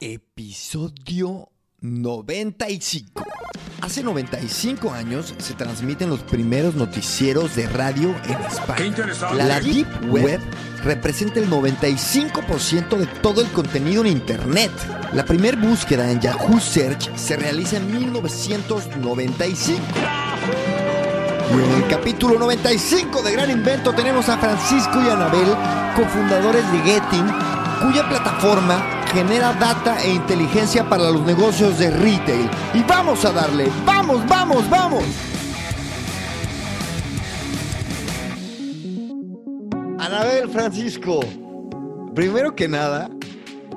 Episodio 0.00 1.48
95. 1.80 3.24
Hace 3.80 4.02
95 4.02 4.92
años 4.92 5.32
se 5.38 5.54
transmiten 5.54 6.10
los 6.10 6.24
primeros 6.24 6.74
noticieros 6.74 7.54
de 7.54 7.68
radio 7.68 8.12
en 8.24 8.40
España. 8.40 9.06
La 9.34 9.60
Deep 9.60 9.86
Web 10.10 10.40
representa 10.82 11.38
el 11.38 11.48
95% 11.48 12.96
de 12.96 13.06
todo 13.20 13.40
el 13.40 13.48
contenido 13.52 14.04
en 14.04 14.08
Internet. 14.08 14.72
La 15.12 15.24
primera 15.24 15.56
búsqueda 15.56 16.10
en 16.10 16.20
Yahoo 16.20 16.58
Search 16.58 17.14
se 17.16 17.36
realiza 17.36 17.76
en 17.76 17.92
1995. 17.92 19.80
Y 21.50 21.54
en 21.54 21.82
el 21.82 21.88
capítulo 21.88 22.36
95 22.38 23.22
de 23.22 23.32
Gran 23.32 23.50
Invento 23.50 23.92
tenemos 23.92 24.28
a 24.28 24.38
Francisco 24.38 25.00
y 25.00 25.08
Anabel, 25.08 25.54
cofundadores 25.94 26.64
de 26.72 26.78
Getting, 26.78 27.26
cuya 27.82 28.08
plataforma 28.08 29.01
genera 29.12 29.52
data 29.52 30.02
e 30.02 30.14
inteligencia 30.14 30.88
para 30.88 31.10
los 31.10 31.20
negocios 31.22 31.78
de 31.78 31.90
retail. 31.90 32.48
Y 32.74 32.82
vamos 32.82 33.24
a 33.24 33.32
darle, 33.32 33.68
vamos, 33.84 34.26
vamos, 34.26 34.68
vamos. 34.70 35.04
Anabel 39.98 40.48
Francisco, 40.48 41.20
primero 42.14 42.56
que 42.56 42.68
nada, 42.68 43.10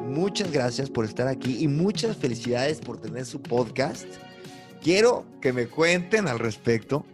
muchas 0.02 0.52
gracias 0.52 0.90
por 0.90 1.06
estar 1.06 1.28
aquí 1.28 1.64
y 1.64 1.68
muchas 1.68 2.18
felicidades 2.18 2.80
por 2.80 3.00
tener 3.00 3.26
su 3.26 3.42
podcast. 3.42 4.08
Quiero 4.82 5.26
que 5.42 5.54
me 5.54 5.68
cuenten 5.68 6.28
al 6.28 6.40
respecto, 6.40 7.06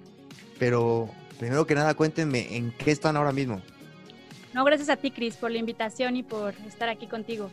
pero 0.60 1.10
primero 1.40 1.66
que 1.66 1.76
nada 1.76 1.94
cuéntenme 1.94 2.56
en 2.56 2.72
qué 2.78 2.92
están 2.92 3.18
ahora 3.18 3.32
mismo. 3.32 3.62
No, 4.54 4.64
gracias 4.64 4.90
a 4.90 4.98
ti, 4.98 5.12
Cris, 5.12 5.38
por 5.38 5.50
la 5.52 5.58
invitación 5.58 6.16
y 6.18 6.24
por 6.24 6.54
estar 6.68 6.90
aquí 6.90 7.08
contigo. 7.08 7.50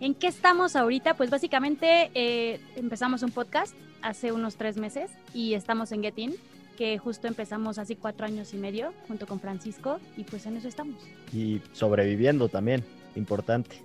¿En 0.00 0.14
qué 0.14 0.28
estamos 0.28 0.76
ahorita? 0.76 1.14
Pues 1.14 1.28
básicamente 1.28 2.12
eh, 2.14 2.60
empezamos 2.76 3.24
un 3.24 3.32
podcast 3.32 3.74
hace 4.00 4.30
unos 4.30 4.54
tres 4.54 4.76
meses 4.76 5.10
y 5.34 5.54
estamos 5.54 5.90
en 5.90 6.04
Getin, 6.04 6.36
que 6.76 6.98
justo 6.98 7.26
empezamos 7.26 7.78
hace 7.78 7.96
cuatro 7.96 8.24
años 8.24 8.54
y 8.54 8.58
medio 8.58 8.92
junto 9.08 9.26
con 9.26 9.40
Francisco 9.40 9.98
y 10.16 10.22
pues 10.22 10.46
en 10.46 10.56
eso 10.56 10.68
estamos. 10.68 11.02
Y 11.32 11.60
sobreviviendo 11.72 12.48
también, 12.48 12.84
importante. 13.16 13.82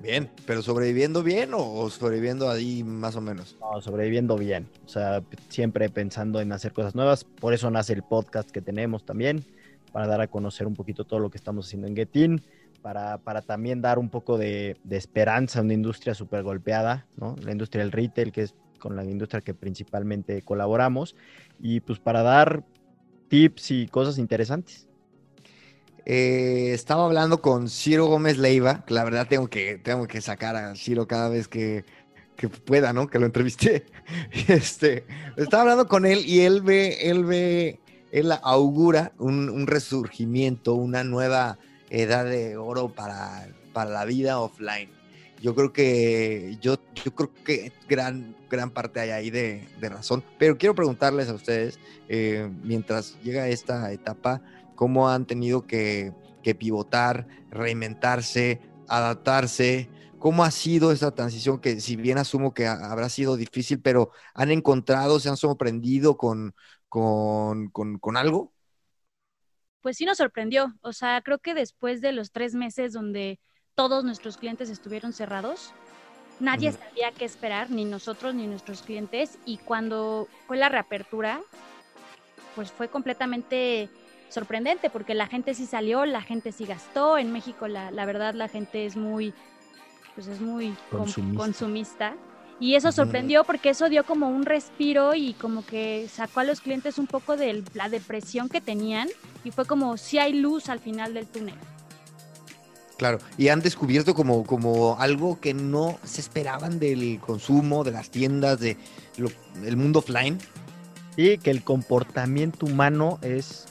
Bien, 0.00 0.28
pero 0.46 0.60
sobreviviendo 0.60 1.22
bien 1.22 1.52
o 1.54 1.88
sobreviviendo 1.88 2.50
ahí 2.50 2.84
más 2.84 3.16
o 3.16 3.22
menos. 3.22 3.56
No, 3.60 3.80
sobreviviendo 3.80 4.36
bien. 4.36 4.68
O 4.84 4.88
sea, 4.90 5.22
siempre 5.48 5.88
pensando 5.88 6.42
en 6.42 6.52
hacer 6.52 6.74
cosas 6.74 6.94
nuevas. 6.94 7.24
Por 7.24 7.54
eso 7.54 7.70
nace 7.70 7.94
el 7.94 8.02
podcast 8.02 8.50
que 8.50 8.60
tenemos 8.60 9.06
también, 9.06 9.42
para 9.90 10.06
dar 10.06 10.20
a 10.20 10.26
conocer 10.26 10.66
un 10.66 10.74
poquito 10.74 11.04
todo 11.04 11.18
lo 11.18 11.30
que 11.30 11.38
estamos 11.38 11.66
haciendo 11.66 11.88
en 11.88 11.96
Getin 11.96 12.42
para, 12.82 13.18
para 13.18 13.42
también 13.42 13.80
dar 13.80 13.98
un 13.98 14.08
poco 14.08 14.38
de, 14.38 14.76
de 14.84 14.96
esperanza 14.96 15.58
a 15.58 15.62
una 15.62 15.74
industria 15.74 16.14
súper 16.14 16.42
golpeada, 16.42 17.06
¿no? 17.16 17.36
La 17.42 17.52
industria 17.52 17.82
del 17.82 17.92
retail, 17.92 18.32
que 18.32 18.42
es 18.42 18.54
con 18.78 18.96
la 18.96 19.04
industria 19.04 19.40
que 19.40 19.54
principalmente 19.54 20.42
colaboramos, 20.42 21.16
y 21.60 21.80
pues 21.80 21.98
para 21.98 22.22
dar 22.22 22.64
tips 23.28 23.70
y 23.72 23.86
cosas 23.88 24.18
interesantes. 24.18 24.86
Eh, 26.06 26.70
estaba 26.72 27.04
hablando 27.04 27.42
con 27.42 27.68
Ciro 27.68 28.06
Gómez 28.06 28.38
Leiva, 28.38 28.84
que 28.86 28.94
la 28.94 29.04
verdad 29.04 29.26
tengo 29.28 29.48
que, 29.48 29.76
tengo 29.76 30.06
que 30.06 30.22
sacar 30.22 30.56
a 30.56 30.74
Ciro 30.74 31.06
cada 31.06 31.28
vez 31.28 31.48
que, 31.48 31.84
que 32.34 32.48
pueda, 32.48 32.94
¿no? 32.94 33.08
Que 33.08 33.18
lo 33.18 33.26
entrevisté. 33.26 33.84
Este, 34.48 35.04
estaba 35.36 35.64
hablando 35.64 35.86
con 35.86 36.06
él 36.06 36.24
y 36.24 36.40
él 36.40 36.62
ve, 36.62 37.10
él 37.10 37.26
ve, 37.26 37.78
él 38.10 38.32
augura 38.42 39.12
un, 39.18 39.50
un 39.50 39.66
resurgimiento, 39.66 40.72
una 40.74 41.04
nueva 41.04 41.58
edad 41.90 42.24
de 42.24 42.56
oro 42.56 42.88
para, 42.88 43.48
para 43.72 43.90
la 43.90 44.04
vida 44.04 44.40
offline. 44.40 44.90
Yo 45.40 45.54
creo 45.54 45.72
que, 45.72 46.58
yo, 46.60 46.76
yo 47.04 47.14
creo 47.14 47.32
que 47.44 47.72
gran, 47.88 48.34
gran 48.50 48.70
parte 48.70 49.00
hay 49.00 49.10
ahí 49.10 49.30
de, 49.30 49.68
de 49.80 49.88
razón. 49.88 50.24
Pero 50.38 50.58
quiero 50.58 50.74
preguntarles 50.74 51.28
a 51.28 51.34
ustedes, 51.34 51.78
eh, 52.08 52.50
mientras 52.62 53.20
llega 53.22 53.48
esta 53.48 53.92
etapa, 53.92 54.42
cómo 54.74 55.08
han 55.08 55.26
tenido 55.26 55.66
que, 55.66 56.12
que 56.42 56.54
pivotar, 56.54 57.26
reinventarse, 57.50 58.60
adaptarse, 58.88 59.88
¿Cómo 60.18 60.42
ha 60.42 60.50
sido 60.50 60.90
esta 60.90 61.12
transición 61.14 61.60
que 61.60 61.80
si 61.80 61.94
bien 61.94 62.18
asumo 62.18 62.52
que 62.52 62.66
habrá 62.66 63.08
sido 63.08 63.36
difícil, 63.36 63.80
pero 63.80 64.10
han 64.34 64.50
encontrado, 64.50 65.20
se 65.20 65.28
han 65.28 65.36
sorprendido 65.36 66.16
con, 66.16 66.54
con, 66.88 67.68
con, 67.70 67.98
con 67.98 68.16
algo? 68.16 68.52
Pues 69.80 69.96
sí 69.96 70.04
nos 70.04 70.18
sorprendió. 70.18 70.74
O 70.82 70.92
sea, 70.92 71.20
creo 71.22 71.38
que 71.38 71.54
después 71.54 72.00
de 72.00 72.12
los 72.12 72.32
tres 72.32 72.54
meses 72.54 72.92
donde 72.92 73.38
todos 73.74 74.04
nuestros 74.04 74.36
clientes 74.36 74.70
estuvieron 74.70 75.12
cerrados, 75.12 75.72
nadie 76.40 76.72
sabía 76.72 77.12
qué 77.12 77.24
esperar, 77.24 77.70
ni 77.70 77.84
nosotros 77.84 78.34
ni 78.34 78.46
nuestros 78.46 78.82
clientes. 78.82 79.38
Y 79.44 79.58
cuando 79.58 80.28
fue 80.46 80.56
la 80.56 80.68
reapertura, 80.68 81.40
pues 82.54 82.72
fue 82.72 82.88
completamente 82.88 83.88
sorprendente 84.28 84.90
porque 84.90 85.14
la 85.14 85.26
gente 85.26 85.54
sí 85.54 85.64
salió, 85.64 86.04
la 86.04 86.22
gente 86.22 86.52
sí 86.52 86.64
gastó. 86.66 87.18
En 87.18 87.32
México, 87.32 87.68
la, 87.68 87.90
la 87.90 88.04
verdad, 88.04 88.34
la 88.34 88.48
gente 88.48 88.84
es 88.84 88.96
muy, 88.96 89.32
pues 90.14 90.26
es 90.26 90.40
muy 90.40 90.74
Consumista. 90.90 91.42
consumista. 91.42 92.16
Y 92.60 92.74
eso 92.74 92.90
sorprendió 92.90 93.44
porque 93.44 93.70
eso 93.70 93.88
dio 93.88 94.04
como 94.04 94.28
un 94.28 94.44
respiro 94.44 95.14
y 95.14 95.34
como 95.34 95.64
que 95.64 96.08
sacó 96.12 96.40
a 96.40 96.44
los 96.44 96.60
clientes 96.60 96.98
un 96.98 97.06
poco 97.06 97.36
de 97.36 97.62
la 97.74 97.88
depresión 97.88 98.48
que 98.48 98.60
tenían 98.60 99.08
y 99.44 99.52
fue 99.52 99.64
como 99.64 99.96
si 99.96 100.18
hay 100.18 100.32
luz 100.32 100.68
al 100.68 100.80
final 100.80 101.14
del 101.14 101.26
túnel. 101.26 101.54
Claro, 102.96 103.18
y 103.36 103.46
han 103.46 103.60
descubierto 103.60 104.12
como, 104.12 104.44
como 104.44 104.98
algo 104.98 105.38
que 105.40 105.54
no 105.54 106.00
se 106.02 106.20
esperaban 106.20 106.80
del 106.80 107.20
consumo, 107.20 107.84
de 107.84 107.92
las 107.92 108.10
tiendas, 108.10 108.58
de 108.58 108.76
lo- 109.18 109.30
el 109.64 109.76
mundo 109.76 110.00
offline. 110.00 110.38
Y 111.16 111.38
que 111.38 111.50
el 111.52 111.62
comportamiento 111.62 112.66
humano 112.66 113.18
es, 113.22 113.66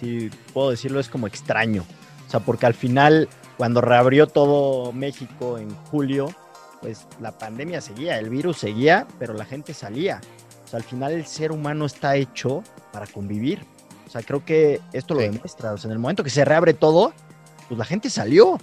si 0.00 0.30
puedo 0.52 0.70
decirlo, 0.70 0.98
es 0.98 1.08
como 1.08 1.28
extraño. 1.28 1.84
O 2.26 2.30
sea, 2.30 2.40
porque 2.40 2.66
al 2.66 2.74
final, 2.74 3.28
cuando 3.56 3.80
reabrió 3.80 4.26
todo 4.26 4.92
México 4.92 5.58
en 5.58 5.70
julio, 5.90 6.28
pues 6.86 7.04
la 7.20 7.32
pandemia 7.36 7.80
seguía, 7.80 8.16
el 8.16 8.30
virus 8.30 8.58
seguía, 8.58 9.08
pero 9.18 9.34
la 9.34 9.44
gente 9.44 9.74
salía. 9.74 10.20
O 10.64 10.68
sea, 10.68 10.76
al 10.78 10.84
final 10.84 11.10
el 11.10 11.26
ser 11.26 11.50
humano 11.50 11.84
está 11.84 12.14
hecho 12.14 12.62
para 12.92 13.08
convivir. 13.08 13.64
O 14.06 14.10
sea, 14.10 14.22
creo 14.22 14.44
que 14.44 14.80
esto 14.92 15.14
lo 15.14 15.20
Sí. 15.20 15.26
demuestra. 15.30 15.72
O 15.72 15.78
sea, 15.78 15.88
en 15.88 15.94
el 15.94 15.98
momento 15.98 16.22
que 16.22 16.30
se 16.30 16.44
reabre 16.44 16.74
todo, 16.74 17.12
pues 17.66 17.76
la 17.76 17.84
gente 17.84 18.08
salió. 18.08 18.60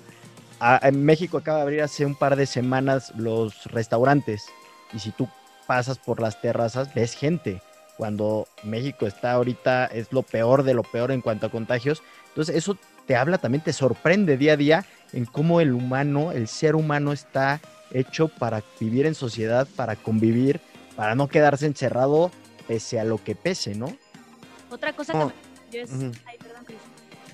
A- 0.61 0.79
en 0.87 1.03
México 1.03 1.37
acaba 1.37 1.57
de 1.57 1.63
abrir 1.63 1.81
hace 1.81 2.05
un 2.05 2.15
par 2.15 2.37
de 2.37 2.45
semanas 2.45 3.11
los 3.17 3.65
restaurantes. 3.65 4.45
Y 4.93 4.99
si 4.99 5.11
tú 5.11 5.27
pasas 5.67 5.99
por 5.99 6.21
las 6.21 6.39
terrazas, 6.39 6.93
ves 6.93 7.15
gente. 7.15 7.61
Cuando 7.97 8.47
México 8.63 9.05
está 9.05 9.33
ahorita, 9.33 9.87
es 9.87 10.13
lo 10.13 10.23
peor 10.23 10.63
de 10.63 10.73
lo 10.75 10.83
peor 10.83 11.11
en 11.11 11.19
cuanto 11.19 11.47
a 11.47 11.51
contagios. 11.51 12.01
Entonces, 12.29 12.55
eso 12.55 12.77
te 13.05 13.17
habla 13.17 13.37
también, 13.37 13.61
te 13.65 13.73
sorprende 13.73 14.37
día 14.37 14.53
a 14.53 14.57
día 14.57 14.85
en 15.11 15.25
cómo 15.25 15.59
el 15.59 15.73
humano, 15.73 16.31
el 16.31 16.47
ser 16.47 16.75
humano 16.77 17.11
está 17.11 17.59
hecho 17.93 18.27
para 18.27 18.63
vivir 18.79 19.05
en 19.05 19.15
sociedad, 19.15 19.67
para 19.75 19.95
convivir, 19.95 20.59
para 20.95 21.15
no 21.15 21.27
quedarse 21.27 21.65
encerrado 21.65 22.31
pese 22.67 22.99
a 22.99 23.03
lo 23.03 23.23
que 23.23 23.35
pese, 23.35 23.75
¿no? 23.75 23.95
Otra 24.69 24.93
cosa 24.93 25.13
Oh, 25.15 25.31
que 25.71 25.77
me 25.77 25.83
es... 25.83 25.91
Ay, 26.25 26.37
perdón, 26.37 26.65
Cris. 26.65 26.79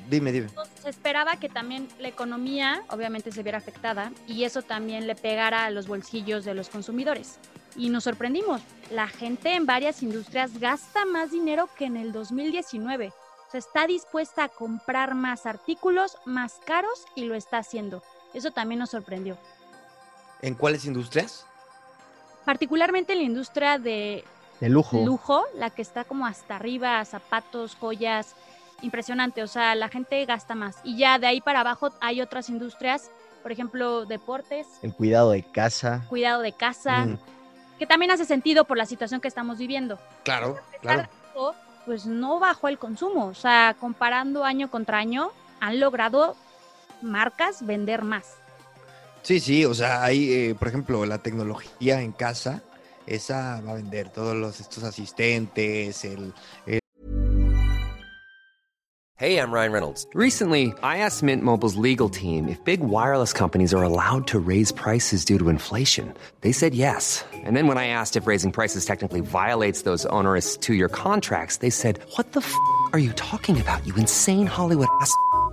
Dime, 0.10 0.32
dime. 0.32 0.50
Se 0.82 0.90
esperaba 0.90 1.38
que 1.38 1.50
también 1.50 1.88
la 2.00 2.08
economía 2.08 2.84
obviamente 2.90 3.32
se 3.32 3.44
viera 3.44 3.60
afectada 3.60 4.12
y 4.28 4.44
eso 4.44 4.64
también 4.64 5.06
le 5.06 5.16
pegara 5.16 5.66
a 5.66 5.70
los 5.70 5.88
bolsillos 5.88 6.46
de 6.46 6.56
los 6.56 6.70
consumidores. 6.70 7.38
Y 7.76 7.90
nos 7.90 8.06
sorprendimos. 8.06 8.62
La 8.90 9.08
gente 9.08 9.54
en 9.54 9.68
varias 9.68 10.02
industrias 10.02 10.60
gasta 10.60 11.06
más 11.06 11.32
dinero 11.32 11.70
que 11.78 11.86
en 11.86 11.96
el 11.96 12.12
2019. 12.12 13.10
O 13.10 13.52
sea, 13.52 13.60
está 13.60 13.86
dispuesta 13.86 14.46
a 14.46 14.50
comprar 14.50 15.14
más 15.14 15.46
artículos 15.46 16.18
más 16.26 16.60
caros 16.66 17.06
y 17.16 17.26
lo 17.26 17.36
está 17.36 17.60
haciendo. 17.60 18.02
Eso 18.34 18.50
también 18.52 18.80
nos 18.80 18.90
sorprendió. 18.90 19.38
¿En 20.42 20.56
cuáles 20.56 20.86
industrias? 20.86 21.46
Particularmente 22.46 23.14
en 23.14 23.20
la 23.20 23.26
industria 23.26 23.78
de 23.78 24.24
De 24.60 24.70
lujo. 24.70 25.04
lujo, 25.06 25.44
la 25.56 25.70
que 25.70 25.82
está 25.82 26.04
como 26.04 26.26
hasta 26.26 26.56
arriba, 26.56 27.04
zapatos, 27.06 27.76
joyas, 27.76 28.36
impresionante, 28.82 29.44
o 29.44 29.48
sea, 29.48 29.76
la 29.76 29.90
gente 29.90 30.24
gasta 30.26 30.56
más. 30.56 30.78
Y 30.84 30.98
ya 30.98 31.20
de 31.20 31.28
ahí 31.28 31.42
para 31.42 31.60
abajo 31.62 31.90
hay 32.00 32.22
otras 32.22 32.50
industrias, 32.50 33.12
por 33.44 33.52
ejemplo, 33.52 34.06
deportes, 34.06 34.68
El 34.82 34.94
cuidado 34.94 35.32
de 35.32 35.44
casa. 35.44 36.06
cuidado 36.10 36.42
de 36.42 36.54
casa, 36.54 37.06
Mm, 37.06 37.18
que 37.78 37.86
también 37.86 38.12
hace 38.12 38.26
sentido 38.26 38.66
por 38.66 38.78
la 38.78 38.86
situación 38.86 39.22
que 39.22 39.28
estamos 39.28 39.58
viviendo. 39.58 40.00
claro, 40.24 40.58
claro. 40.82 41.08
pues 41.86 42.06
no 42.06 42.40
bajó 42.40 42.68
el 42.68 42.78
consumo, 42.78 43.28
o 43.28 43.34
sea, 43.34 43.76
comparando 43.80 44.44
año 44.44 44.70
contra 44.70 44.98
año, 45.00 45.32
han 45.60 45.80
logrado 45.80 46.36
marcas 47.02 47.66
vender 47.66 48.04
más. 48.04 48.36
Sí, 49.22 49.40
sí, 49.40 49.66
o 49.66 49.74
sea, 49.74 50.04
hay, 50.04 50.32
eh, 50.32 50.56
por 50.58 50.68
ejemplo, 50.68 51.06
la 51.06 51.20
tecnología 51.20 52.02
en 52.02 52.12
casa, 52.14 52.64
esa 53.06 53.62
va 53.62 53.72
a 53.72 53.76
vender 53.76 54.10
todos 54.10 54.36
los, 54.36 54.60
estos 54.60 54.84
asistentes, 54.84 56.06
el, 56.06 56.34
Hey, 56.66 56.80
Hey, 59.20 59.38
I'm 59.38 59.52
Ryan 59.52 59.74
Reynolds. 59.74 60.08
Recently, 60.14 60.74
I 60.82 61.00
asked 61.00 61.24
Mint 61.24 61.44
Mobile's 61.44 61.76
legal 61.76 62.08
team 62.08 62.48
if 62.48 62.64
big 62.64 62.80
wireless 62.80 63.34
companies 63.34 63.74
are 63.74 63.84
allowed 63.84 64.28
to 64.28 64.40
raise 64.40 64.72
prices 64.72 65.26
due 65.26 65.38
to 65.38 65.50
inflation. 65.50 66.14
They 66.40 66.54
said 66.54 66.74
yes. 66.74 67.26
And 67.34 67.54
then 67.58 67.68
when 67.68 67.78
I 67.78 67.88
asked 67.88 68.16
if 68.16 68.28
raising 68.28 68.54
prices 68.54 68.86
technically 68.86 69.20
violates 69.20 69.82
those 69.82 70.06
onerous 70.06 70.56
two 70.56 70.74
year 70.74 70.88
contracts, 70.88 71.58
they 71.58 71.70
said, 71.70 72.00
What 72.16 72.32
the 72.32 72.40
f 72.40 72.56
are 72.94 73.00
you 73.00 73.12
talking 73.14 73.60
about, 73.60 73.86
you 73.86 73.94
insane 73.96 74.48
Hollywood 74.48 74.88
ass? 75.02 75.14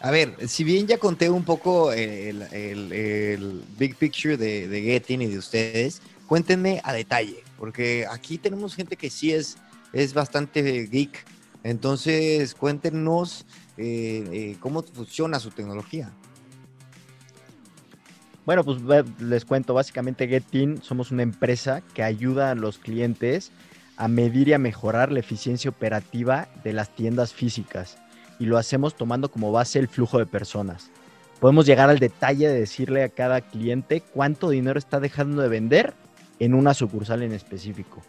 a 0.00 0.10
ver, 0.12 0.36
si 0.48 0.62
bien 0.62 0.86
ya 0.86 0.98
conté 0.98 1.28
un 1.28 1.44
poco 1.44 1.92
el, 1.92 2.42
el- 2.52 3.62
big 3.76 3.96
picture 3.96 4.36
de, 4.36 4.68
de 4.68 4.82
Getting 4.82 5.22
y 5.22 5.26
de 5.26 5.38
ustedes, 5.38 6.02
cuéntenme 6.26 6.80
a 6.84 6.92
detalle, 6.92 7.42
porque 7.58 8.06
aquí 8.08 8.38
tenemos 8.38 8.74
gente 8.76 8.96
que 8.96 9.10
sí 9.10 9.32
es, 9.32 9.56
es 9.92 10.14
bastante 10.14 10.86
geek. 10.86 11.24
Entonces, 11.64 12.54
cuéntenos 12.54 13.44
eh, 13.76 14.24
eh, 14.32 14.56
cómo 14.60 14.82
funciona 14.82 15.40
su 15.40 15.50
tecnología. 15.50 16.12
Bueno, 18.46 18.64
pues 18.64 18.78
les 19.20 19.44
cuento, 19.44 19.74
básicamente 19.74 20.28
Getin 20.28 20.80
somos 20.82 21.10
una 21.10 21.22
empresa 21.22 21.82
que 21.92 22.02
ayuda 22.02 22.52
a 22.52 22.54
los 22.54 22.78
clientes 22.78 23.50
a 23.96 24.06
medir 24.06 24.48
y 24.48 24.52
a 24.52 24.58
mejorar 24.58 25.10
la 25.10 25.18
eficiencia 25.18 25.68
operativa 25.70 26.48
de 26.62 26.72
las 26.72 26.94
tiendas 26.94 27.34
físicas 27.34 27.98
y 28.38 28.46
lo 28.46 28.58
hacemos 28.58 28.94
tomando 28.94 29.30
como 29.30 29.52
base 29.52 29.78
el 29.78 29.88
flujo 29.88 30.18
de 30.18 30.26
personas. 30.26 30.90
Podemos 31.40 31.66
llegar 31.66 31.88
al 31.88 31.98
detalle 31.98 32.48
de 32.48 32.60
decirle 32.60 33.04
a 33.04 33.08
cada 33.08 33.40
cliente 33.40 34.00
cuánto 34.00 34.50
dinero 34.50 34.78
está 34.78 34.98
dejando 35.00 35.40
de 35.42 35.48
vender 35.48 35.94
en 36.38 36.54
una 36.54 36.74
sucursal 36.74 37.22
en 37.22 37.32
específico. 37.32 38.02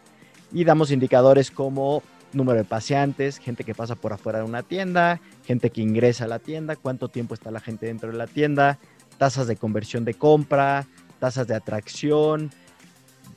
Y 0.52 0.64
damos 0.64 0.92
indicadores 0.92 1.52
como 1.52 2.02
número 2.34 2.58
de 2.58 2.66
paseantes, 2.66 3.38
gente 3.38 3.64
que 3.64 3.76
pasa 3.76 3.96
por 3.96 4.14
afuera 4.14 4.40
de 4.40 4.46
una 4.46 4.64
tienda, 4.64 5.20
gente 5.46 5.70
que 5.70 5.82
ingresa 5.82 6.26
a 6.26 6.28
la 6.28 6.40
tienda, 6.40 6.76
cuánto 6.76 7.10
tiempo 7.10 7.34
está 7.34 7.52
la 7.52 7.60
gente 7.60 7.88
dentro 7.88 8.12
de 8.12 8.18
la 8.18 8.28
tienda, 8.28 8.80
tasas 9.18 9.48
de 9.48 9.56
conversión 9.56 10.06
de 10.06 10.14
compra, 10.14 10.88
tasas 11.20 11.48
de 11.48 11.56
atracción, 11.56 12.52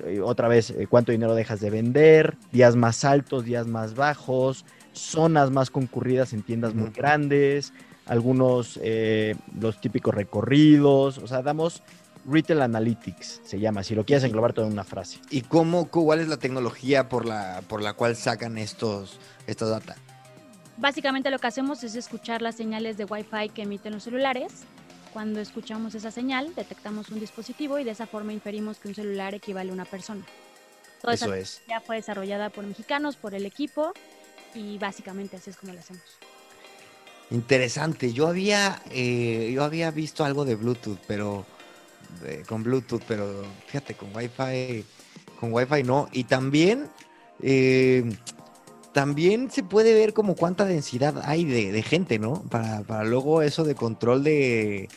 eh, 0.05 0.21
otra 0.21 0.49
vez 0.49 0.71
eh, 0.71 0.87
cuánto 0.89 1.13
dinero 1.13 1.35
dejas 1.35 1.61
de 1.61 1.71
vender, 1.71 2.37
días 2.51 2.77
más 2.77 3.05
altos, 3.05 3.45
días 3.45 3.67
más 3.67 3.95
bajos, 3.95 4.65
zonas 4.93 5.51
más 5.51 5.71
concurridas 5.71 6.33
en 6.33 6.43
tiendas 6.43 6.75
muy 6.75 6.91
grandes, 6.91 7.73
algunos 8.07 8.79
eh, 8.83 9.35
los 9.59 9.81
típicos 9.81 10.15
recorridos, 10.15 11.19
o 11.19 11.27
sea, 11.27 11.43
damos 11.43 11.83
Retail 12.25 12.63
Analytics, 12.63 13.41
se 13.45 13.59
llama, 13.59 13.83
si 13.83 13.95
lo 13.95 14.05
quieres 14.05 14.25
englobar 14.25 14.53
todo 14.53 14.67
en 14.67 14.73
una 14.73 14.85
frase. 14.85 15.19
¿Y 15.31 15.43
cómo, 15.43 15.89
cuál 15.89 16.21
es 16.21 16.29
la 16.29 16.37
tecnología 16.37 17.09
por 17.09 17.27
la, 17.27 17.63
por 17.69 17.83
la 17.83 17.95
cual 17.95 18.17
sacan 18.17 18.59
estos, 18.59 19.19
esta 19.47 19.67
data? 19.67 19.97
Básicamente 20.77 21.31
lo 21.31 21.39
que 21.39 21.47
hacemos 21.47 21.83
es 21.85 21.95
escuchar 21.95 22.43
las 22.43 22.57
señales 22.57 22.97
de 22.97 23.05
Wi-Fi 23.05 23.51
que 23.51 23.63
emiten 23.63 23.93
los 23.93 24.05
celulares. 24.05 24.53
Cuando 25.13 25.41
escuchamos 25.41 25.95
esa 25.95 26.11
señal, 26.11 26.55
detectamos 26.55 27.11
un 27.11 27.21
dispositivo 27.21 27.79
y 27.79 27.85
de 27.85 27.91
esa 27.91 28.07
forma 28.07 28.33
inferimos 28.33 28.79
que 28.79 28.89
un 28.89 28.95
celular 28.95 29.35
equivale 29.35 29.71
a 29.71 29.75
una 29.75 29.85
persona. 29.85 30.25
Toda 31.03 31.15
esa 31.15 31.27
Eso 31.27 31.35
es. 31.35 31.63
ya 31.69 31.81
fue 31.81 31.97
desarrollada 31.97 32.51
por 32.51 32.65
mexicanos, 32.65 33.17
por 33.17 33.35
el 33.35 33.45
equipo 33.45 33.93
y 34.55 34.79
básicamente 34.79 35.37
así 35.37 35.51
es 35.51 35.57
como 35.57 35.73
lo 35.73 35.79
hacemos. 35.81 36.03
Interesante. 37.31 38.13
Yo 38.13 38.29
había, 38.29 38.83
eh, 38.91 39.51
yo 39.55 39.65
había 39.65 39.91
visto 39.91 40.25
algo 40.25 40.45
de 40.45 40.55
Bluetooth, 40.55 40.99
pero 41.07 41.47
eh, 42.27 42.43
con 42.47 42.63
Bluetooth, 42.63 43.03
pero 43.09 43.45
fíjate, 43.67 43.95
con 43.95 44.15
Wi-Fi, 44.15 44.85
con 45.41 45.53
Wi-Fi 45.53 45.83
no. 45.83 46.09
Y 46.13 46.25
también, 46.25 46.91
eh, 47.43 48.05
también 48.93 49.51
se 49.51 49.63
puede 49.63 49.95
ver 49.95 50.13
como 50.13 50.35
cuánta 50.37 50.67
densidad 50.67 51.23
hay 51.25 51.47
de, 51.47 51.73
de 51.73 51.83
gente, 51.83 52.19
¿no? 52.19 52.43
Para, 52.51 52.83
para 52.83 53.05
luego 53.05 53.41
eso 53.41 53.65
de 53.65 53.75
control 53.75 54.25
de, 54.25 54.91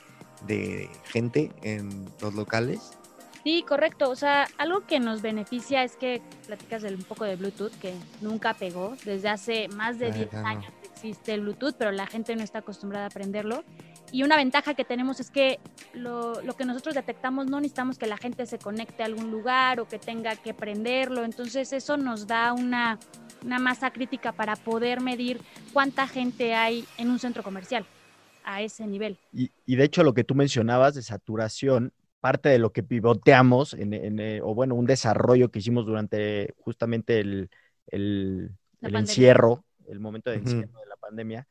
de 0.45 0.89
gente 1.05 1.51
en 1.61 2.09
los 2.19 2.33
locales. 2.33 2.81
Sí, 3.45 3.63
correcto. 3.67 4.09
O 4.09 4.15
sea, 4.15 4.47
algo 4.57 4.87
que 4.87 4.99
nos 4.99 5.21
beneficia 5.21 5.83
es 5.83 5.95
que 5.97 6.19
platicas 6.47 6.81
del, 6.81 6.95
un 6.95 7.03
poco 7.03 7.25
de 7.25 7.35
Bluetooth, 7.35 7.71
que 7.79 7.93
nunca 8.21 8.55
pegó. 8.55 8.95
Desde 9.05 9.29
hace 9.29 9.67
más 9.67 9.99
de 9.99 10.07
Ah, 10.07 10.11
10 10.11 10.31
ya 10.31 10.41
no. 10.41 10.47
años 10.47 10.73
existe 10.91 11.33
el 11.35 11.41
Bluetooth, 11.41 11.75
pero 11.77 11.91
la 11.91 12.07
gente 12.07 12.35
no 12.35 12.41
está 12.43 12.59
acostumbrada 12.59 13.05
a 13.05 13.09
aprenderlo. 13.09 13.63
Y 14.11 14.23
una 14.23 14.35
ventaja 14.35 14.73
que 14.73 14.83
tenemos 14.83 15.19
es 15.19 15.29
que 15.29 15.59
lo, 15.93 16.41
lo 16.41 16.55
que 16.55 16.65
nosotros 16.65 16.95
detectamos 16.95 17.45
no 17.45 17.59
necesitamos 17.59 17.99
que 17.99 18.07
la 18.07 18.17
gente 18.17 18.47
se 18.47 18.57
conecte 18.57 19.03
a 19.03 19.05
algún 19.05 19.29
lugar 19.29 19.79
o 19.79 19.87
que 19.87 19.99
tenga 19.99 20.35
que 20.37 20.55
prenderlo. 20.55 21.23
Entonces 21.23 21.71
eso 21.71 21.97
nos 21.97 22.25
da 22.25 22.51
una, 22.53 22.97
una 23.43 23.59
masa 23.59 23.91
crítica 23.91 24.31
para 24.31 24.55
poder 24.55 25.01
medir 25.01 25.39
cuánta 25.71 26.07
gente 26.07 26.55
hay 26.55 26.83
en 26.97 27.11
un 27.11 27.19
centro 27.19 27.43
comercial 27.43 27.85
a 28.43 28.63
ese 28.63 28.87
nivel. 28.87 29.19
Y, 29.31 29.51
y 29.67 29.75
de 29.75 29.83
hecho 29.83 30.03
lo 30.03 30.15
que 30.15 30.23
tú 30.23 30.33
mencionabas 30.33 30.95
de 30.95 31.03
saturación, 31.03 31.93
parte 32.25 32.49
de 32.49 32.57
lo 32.57 32.71
que 32.71 32.81
pivoteamos, 32.81 33.75
en, 33.75 33.93
en, 33.93 34.19
eh, 34.19 34.41
o 34.41 34.55
bueno, 34.55 34.73
un 34.73 34.87
desarrollo 34.87 35.51
que 35.51 35.59
hicimos 35.59 35.85
durante 35.85 36.55
justamente 36.57 37.19
el, 37.19 37.51
el, 37.85 38.49
encierro, 38.81 39.63
el 39.87 39.99
momento 39.99 40.31
de 40.31 40.37
encierro 40.37 40.79
de 40.79 40.87
la 40.87 40.95
pandemia, 40.95 41.47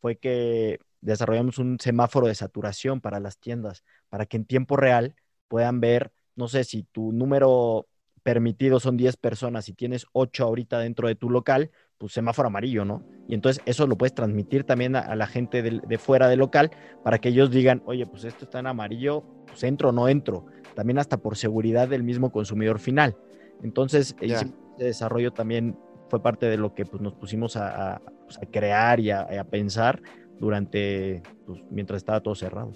fue 0.00 0.16
que 0.16 0.80
desarrollamos 1.00 1.58
un 1.58 1.78
semáforo 1.78 2.26
de 2.26 2.34
saturación 2.34 3.00
para 3.00 3.20
las 3.20 3.38
tiendas, 3.38 3.84
para 4.08 4.26
que 4.26 4.36
en 4.36 4.46
tiempo 4.46 4.76
real 4.76 5.14
puedan 5.46 5.78
ver, 5.78 6.10
no 6.34 6.48
sé, 6.48 6.64
si 6.64 6.82
tu 6.82 7.12
número 7.12 7.86
permitido 8.24 8.80
son 8.80 8.96
10 8.96 9.16
personas 9.18 9.68
y 9.68 9.74
tienes 9.74 10.06
8 10.10 10.42
ahorita 10.42 10.80
dentro 10.80 11.06
de 11.06 11.14
tu 11.14 11.30
local, 11.30 11.70
pues 11.98 12.12
semáforo 12.12 12.48
amarillo, 12.48 12.84
¿no? 12.84 13.02
Y 13.28 13.34
entonces 13.34 13.62
eso 13.66 13.86
lo 13.86 13.96
puedes 13.96 14.14
transmitir 14.14 14.64
también 14.64 14.96
a, 14.96 15.00
a 15.00 15.16
la 15.16 15.26
gente 15.26 15.62
de, 15.62 15.98
fuera 15.98 16.28
del 16.28 16.40
local 16.40 16.70
para 17.02 17.18
que 17.18 17.30
ellos 17.30 17.50
digan, 17.50 17.82
oye, 17.86 18.06
pues 18.06 18.24
esto 18.24 18.44
está 18.44 18.60
en 18.60 18.66
amarillo, 18.66 19.24
pues 19.46 19.62
entro 19.64 19.88
o 19.88 19.92
no 19.92 20.08
entro. 20.08 20.46
También 20.74 20.98
hasta 20.98 21.16
por 21.16 21.36
seguridad 21.36 21.88
del 21.88 22.02
mismo 22.02 22.30
consumidor 22.30 22.78
final. 22.78 23.16
Entonces, 23.62 24.14
hicimos 24.20 24.54
ese 24.76 24.84
desarrollo 24.84 25.32
también 25.32 25.78
fue 26.08 26.22
parte 26.22 26.46
de 26.46 26.56
lo 26.56 26.74
que 26.74 26.84
pues, 26.84 27.02
nos 27.02 27.14
pusimos 27.14 27.56
a, 27.56 27.94
a, 27.94 28.00
pues, 28.00 28.38
a 28.38 28.46
crear 28.46 29.00
y 29.00 29.10
a, 29.10 29.26
y 29.32 29.36
a 29.36 29.44
pensar 29.44 30.00
durante, 30.38 31.22
pues, 31.46 31.62
mientras 31.70 31.98
estaba 31.98 32.20
todo 32.20 32.34
cerrado. 32.34 32.72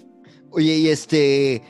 Oye, 0.49 0.77
y 0.77 0.87
este, 0.89 1.61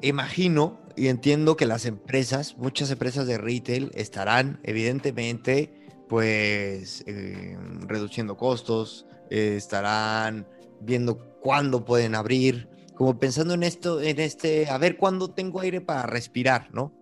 imagino 0.00 0.80
y 0.96 1.08
entiendo 1.08 1.56
que 1.56 1.66
las 1.66 1.86
empresas, 1.86 2.56
muchas 2.56 2.90
empresas 2.90 3.26
de 3.26 3.38
retail 3.38 3.90
estarán 3.94 4.60
evidentemente 4.62 5.79
pues 6.10 7.04
eh, 7.06 7.56
reduciendo 7.86 8.36
costos, 8.36 9.06
eh, 9.30 9.54
estarán 9.56 10.44
viendo 10.80 11.38
cuándo 11.40 11.84
pueden 11.84 12.16
abrir, 12.16 12.68
como 12.96 13.20
pensando 13.20 13.54
en 13.54 13.62
esto, 13.62 14.00
en 14.00 14.18
este, 14.18 14.68
a 14.68 14.76
ver 14.76 14.96
cuándo 14.96 15.30
tengo 15.30 15.60
aire 15.60 15.80
para 15.80 16.06
respirar, 16.06 16.68
¿no? 16.74 16.92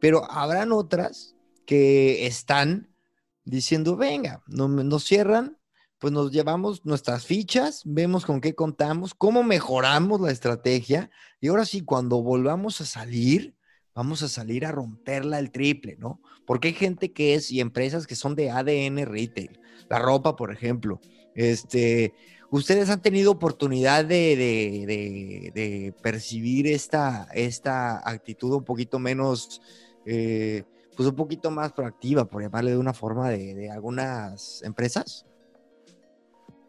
Pero 0.00 0.28
habrán 0.28 0.72
otras 0.72 1.36
que 1.64 2.26
están 2.26 2.92
diciendo, 3.44 3.96
venga, 3.96 4.42
no, 4.48 4.66
nos 4.66 5.04
cierran, 5.04 5.58
pues 6.00 6.12
nos 6.12 6.32
llevamos 6.32 6.84
nuestras 6.84 7.24
fichas, 7.24 7.82
vemos 7.84 8.26
con 8.26 8.40
qué 8.40 8.56
contamos, 8.56 9.14
cómo 9.14 9.44
mejoramos 9.44 10.20
la 10.20 10.32
estrategia 10.32 11.08
y 11.40 11.46
ahora 11.46 11.66
sí, 11.66 11.82
cuando 11.82 12.20
volvamos 12.20 12.80
a 12.80 12.84
salir, 12.84 13.56
vamos 13.96 14.22
a 14.22 14.28
salir 14.28 14.66
a 14.66 14.72
romperla 14.72 15.38
el 15.38 15.50
triple, 15.50 15.96
¿no? 15.98 16.20
Porque 16.44 16.68
hay 16.68 16.74
gente 16.74 17.12
que 17.12 17.34
es 17.34 17.50
y 17.50 17.60
empresas 17.60 18.06
que 18.06 18.14
son 18.14 18.34
de 18.36 18.50
ADN 18.50 19.06
retail, 19.06 19.58
la 19.88 19.98
ropa, 19.98 20.36
por 20.36 20.52
ejemplo. 20.52 21.00
Este, 21.34 22.12
ustedes 22.50 22.90
han 22.90 23.00
tenido 23.00 23.32
oportunidad 23.32 24.04
de, 24.04 25.94
percibir 26.02 26.66
esta, 26.66 27.26
esta 27.34 28.06
actitud 28.08 28.52
un 28.52 28.64
poquito 28.64 28.98
menos, 28.98 29.62
eh, 30.04 30.64
pues 30.94 31.08
un 31.08 31.16
poquito 31.16 31.50
más 31.50 31.72
proactiva, 31.72 32.26
por 32.26 32.42
llamarle 32.42 32.72
de 32.72 32.78
una 32.78 32.92
forma, 32.92 33.30
de 33.30 33.70
algunas 33.70 34.62
empresas. 34.62 35.24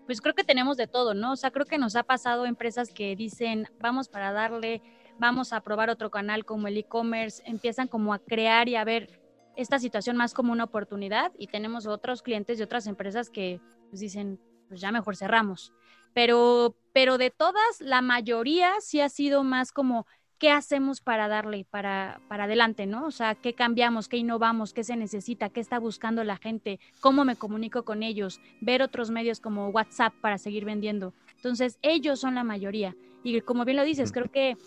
pues 0.06 0.22
creo 0.22 0.34
que 0.34 0.46
tenemos 0.46 0.78
de 0.78 0.88
todo, 0.88 1.14
¿no? 1.14 1.34
O 1.34 1.36
sea, 1.36 1.52
creo 1.52 1.66
que 1.66 1.78
nos 1.78 1.98
ha 1.98 2.04
pasado 2.04 2.46
empresas 2.46 2.94
que 2.94 3.18
dicen, 3.18 3.68
vamos 3.82 4.08
para 4.08 4.32
darle, 4.32 4.82
vamos 5.20 5.54
a 5.54 5.62
probar 5.62 5.90
otro 5.90 6.12
canal 6.12 6.46
como 6.46 6.68
el 6.68 6.78
e-commerce, 6.78 7.42
empiezan 7.46 7.88
como 7.88 8.14
a 8.14 8.20
crear 8.20 8.70
y 8.70 8.76
a 8.76 8.84
ver 8.84 9.22
esta 9.56 9.80
situación 9.80 10.16
más 10.18 10.34
como 10.34 10.52
una 10.52 10.66
oportunidad 10.66 11.32
y 11.38 11.48
tenemos 11.48 11.88
otros 11.88 12.22
clientes 12.22 12.58
de 12.58 12.64
otras 12.64 12.88
empresas 12.88 13.30
que 13.30 13.60
pues, 13.90 14.00
dicen, 14.00 14.40
pues 14.70 14.80
ya 14.80 14.92
mejor 14.92 15.16
cerramos. 15.16 15.74
Pero, 16.14 16.76
pero 16.94 17.18
de 17.18 17.32
todas, 17.32 17.82
la 17.82 18.02
mayoría 18.02 18.74
sí 18.80 19.02
ha 19.02 19.10
sido 19.10 19.44
más 19.44 19.72
como 19.72 20.06
qué 20.38 20.52
hacemos 20.52 21.02
para 21.02 21.28
darle 21.28 21.66
para, 21.70 22.22
para 22.28 22.44
adelante, 22.44 22.86
¿no? 22.86 23.08
O 23.08 23.12
sea, 23.12 23.36
qué 23.36 23.54
cambiamos, 23.54 24.08
qué 24.08 24.18
innovamos, 24.18 24.74
qué 24.74 24.84
se 24.84 24.96
necesita, 24.96 25.50
qué 25.50 25.60
está 25.60 25.80
buscando 25.80 26.24
la 26.24 26.38
gente, 26.38 26.80
cómo 27.02 27.26
me 27.26 27.36
comunico 27.36 27.84
con 27.84 28.04
ellos, 28.04 28.40
ver 28.62 28.84
otros 28.84 29.10
medios 29.10 29.40
como 29.40 29.70
WhatsApp 29.70 30.14
para 30.22 30.38
seguir 30.38 30.66
vendiendo. 30.66 31.14
Entonces, 31.36 31.80
ellos 31.82 32.20
son 32.20 32.36
la 32.36 32.44
mayoría. 32.44 32.96
Y 33.24 33.42
como 33.42 33.66
bien 33.66 33.78
lo 33.78 33.84
dices, 33.84 34.12
creo 34.12 34.32
que 34.32 34.58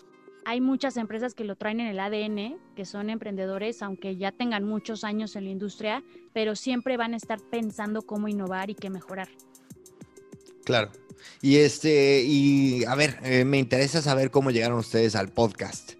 hay 0.45 0.61
muchas 0.61 0.97
empresas 0.97 1.33
que 1.33 1.43
lo 1.43 1.55
traen 1.55 1.79
en 1.79 1.87
el 1.87 1.99
ADN, 1.99 2.57
que 2.75 2.85
son 2.85 3.09
emprendedores, 3.09 3.81
aunque 3.81 4.17
ya 4.17 4.31
tengan 4.31 4.63
muchos 4.63 5.03
años 5.03 5.35
en 5.35 5.45
la 5.45 5.51
industria, 5.51 6.03
pero 6.33 6.55
siempre 6.55 6.97
van 6.97 7.13
a 7.13 7.17
estar 7.17 7.39
pensando 7.39 8.01
cómo 8.01 8.27
innovar 8.27 8.69
y 8.69 8.75
qué 8.75 8.89
mejorar. 8.89 9.29
Claro. 10.63 10.91
Y 11.41 11.57
este, 11.57 12.23
y 12.23 12.83
a 12.85 12.95
ver, 12.95 13.19
eh, 13.23 13.45
me 13.45 13.59
interesa 13.59 14.01
saber 14.01 14.31
cómo 14.31 14.51
llegaron 14.51 14.79
ustedes 14.79 15.15
al 15.15 15.29
podcast. 15.29 15.93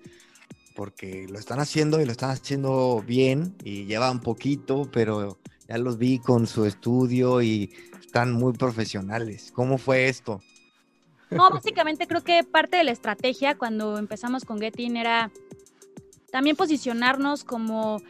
Porque 0.75 1.27
lo 1.29 1.37
están 1.37 1.59
haciendo 1.59 2.01
y 2.01 2.05
lo 2.05 2.11
están 2.11 2.31
haciendo 2.31 3.03
bien 3.05 3.55
y 3.63 3.85
llevan 3.85 4.21
poquito, 4.21 4.89
pero 4.91 5.37
ya 5.67 5.77
los 5.77 5.97
vi 5.97 6.19
con 6.19 6.47
su 6.47 6.65
estudio 6.65 7.41
y 7.41 7.71
están 7.99 8.31
muy 8.31 8.53
profesionales. 8.53 9.51
¿Cómo 9.53 9.77
fue 9.77 10.07
esto? 10.07 10.41
No, 11.31 11.49
básicamente 11.49 12.07
creo 12.07 12.23
que 12.23 12.43
parte 12.43 12.77
de 12.77 12.83
la 12.83 12.91
estrategia 12.91 13.57
cuando 13.57 13.97
empezamos 13.97 14.43
con 14.43 14.59
Getin 14.59 14.97
era 14.97 15.31
también 16.31 16.55
posicionarnos 16.55 17.43
como, 17.43 18.01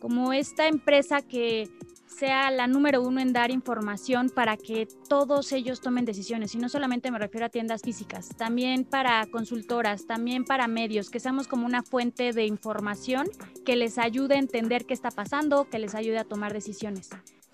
como 0.00 0.32
esta 0.32 0.66
empresa 0.66 1.22
que 1.22 1.70
sea 2.16 2.50
la 2.50 2.66
número 2.66 3.02
uno 3.02 3.20
en 3.20 3.32
dar 3.32 3.50
información 3.50 4.30
para 4.30 4.56
que 4.56 4.88
todos 5.08 5.52
ellos 5.52 5.80
tomen 5.80 6.04
decisiones. 6.04 6.54
Y 6.54 6.58
no 6.58 6.68
solamente 6.68 7.10
me 7.10 7.18
refiero 7.18 7.46
a 7.46 7.50
tiendas 7.50 7.82
físicas, 7.82 8.30
también 8.36 8.84
para 8.84 9.26
consultoras, 9.26 10.06
también 10.06 10.44
para 10.44 10.66
medios, 10.66 11.10
que 11.10 11.20
seamos 11.20 11.46
como 11.46 11.66
una 11.66 11.82
fuente 11.82 12.32
de 12.32 12.46
información 12.46 13.28
que 13.64 13.76
les 13.76 13.98
ayude 13.98 14.36
a 14.36 14.38
entender 14.38 14.86
qué 14.86 14.94
está 14.94 15.10
pasando, 15.10 15.68
que 15.68 15.78
les 15.78 15.94
ayude 15.94 16.18
a 16.18 16.24
tomar 16.24 16.52
decisiones. 16.52 17.10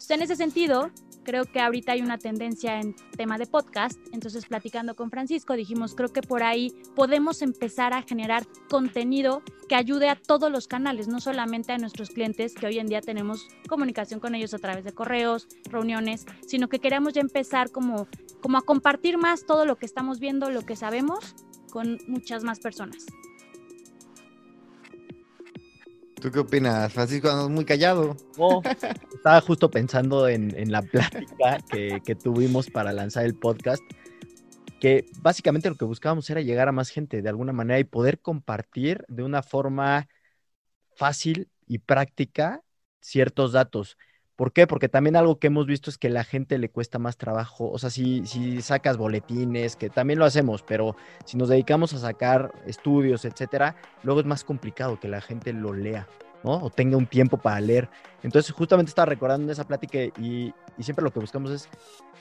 En 0.09 0.21
ese 0.21 0.37
sentido, 0.37 0.91
creo 1.23 1.45
que 1.45 1.61
ahorita 1.61 1.93
hay 1.93 2.03
una 2.03 2.19
tendencia 2.19 2.81
en 2.81 2.95
tema 3.17 3.39
de 3.39 3.47
podcast, 3.47 3.99
entonces 4.13 4.47
platicando 4.47 4.95
con 4.95 5.11
Francisco 5.11 5.55
dijimos, 5.55 5.95
creo 5.95 6.13
que 6.13 6.23
por 6.23 6.43
ahí 6.43 6.75
podemos 6.95 7.41
empezar 7.41 7.95
a 7.95 8.03
generar 8.03 8.47
contenido 8.69 9.43
que 9.69 9.75
ayude 9.75 10.09
a 10.09 10.17
todos 10.17 10.51
los 10.51 10.67
canales, 10.67 11.09
no 11.09 11.21
solamente 11.21 11.73
a 11.73 11.79
nuestros 11.79 12.11
clientes, 12.11 12.55
que 12.55 12.67
hoy 12.67 12.79
en 12.79 12.89
día 12.89 13.01
tenemos 13.01 13.49
comunicación 13.69 14.21
con 14.21 14.35
ellos 14.35 14.53
a 14.55 14.59
través 14.59 14.85
de 14.85 14.93
correos, 14.93 15.49
reuniones, 15.65 16.27
sino 16.47 16.69
que 16.69 16.79
queremos 16.79 17.15
ya 17.15 17.21
empezar 17.21 17.71
como, 17.71 18.07
como 18.41 18.59
a 18.59 18.63
compartir 18.63 19.19
más 19.19 19.47
todo 19.47 19.65
lo 19.65 19.77
que 19.77 19.87
estamos 19.87 20.19
viendo, 20.19 20.51
lo 20.51 20.63
que 20.63 20.77
sabemos 20.77 21.35
con 21.71 21.99
muchas 22.07 22.45
más 22.45 22.61
personas. 22.61 23.07
¿Tú 26.23 26.31
qué 26.31 26.39
opinas, 26.39 26.93
Francisco? 26.93 27.29
es 27.29 27.49
muy 27.49 27.65
callado. 27.65 28.17
estaba 29.13 29.41
justo 29.41 29.69
pensando 29.73 30.29
en, 30.29 30.71
la 30.71 30.81
plática 30.83 31.59
que, 31.69 32.01
que, 32.05 32.15
tuvimos 32.15 32.71
para 32.71 32.93
lanzar 32.93 33.25
el 33.25 33.35
podcast, 33.35 33.83
que 34.79 35.05
básicamente 35.21 35.69
lo 35.69 35.75
que 35.75 35.85
buscábamos 35.85 36.31
era 36.31 36.41
llegar 36.41 36.69
a 36.69 36.73
más 36.73 36.91
gente 36.91 37.23
de 37.23 37.29
alguna 37.29 37.53
manera 37.53 37.81
y 37.81 37.85
poder 37.85 38.21
compartir 38.21 39.05
de 39.09 39.25
una 39.25 39.43
forma 39.43 40.07
fácil 40.95 41.49
y 41.67 41.79
práctica 41.79 42.63
ciertos 43.01 43.51
datos. 43.51 43.99
¿Por 44.43 44.53
qué? 44.53 44.67
Porque 44.67 44.89
también 44.89 45.15
algo 45.15 45.39
que 45.39 45.47
hemos 45.47 45.67
visto 45.67 45.89
es 45.89 45.99
que 45.99 46.11
la 46.11 46.25
gente 46.25 46.59
le 46.59 46.69
cuesta 46.69 46.99
más 46.99 47.17
trabajo. 47.17 47.71
O 47.71 47.79
sea, 47.79 47.91
si, 47.91 48.27
si 48.27 48.61
sacas 48.61 48.97
boletines, 48.97 49.77
que 49.77 49.89
también 49.89 50.19
lo 50.19 50.25
hacemos, 50.25 50.65
pero 50.65 50.97
si 51.25 51.37
nos 51.37 51.49
dedicamos 51.49 51.95
a 51.95 51.99
sacar 52.01 52.51
estudios, 52.67 53.25
etcétera, 53.25 53.77
luego 54.03 54.19
es 54.19 54.27
más 54.27 54.43
complicado 54.43 54.99
que 54.99 55.07
la 55.07 55.21
gente 55.21 55.53
lo 55.53 55.73
lea, 55.73 56.09
¿no? 56.43 56.55
O 56.55 56.71
tenga 56.71 56.97
un 56.97 57.07
tiempo 57.07 57.37
para 57.37 57.61
leer. 57.61 57.89
Entonces, 58.25 58.51
justamente 58.51 58.89
estaba 58.89 59.07
recordando 59.07 59.53
esa 59.53 59.63
plática 59.63 59.99
y, 60.21 60.53
y 60.77 60.83
siempre 60.83 61.05
lo 61.05 61.13
que 61.13 61.21
buscamos 61.21 61.53
es, 61.53 61.69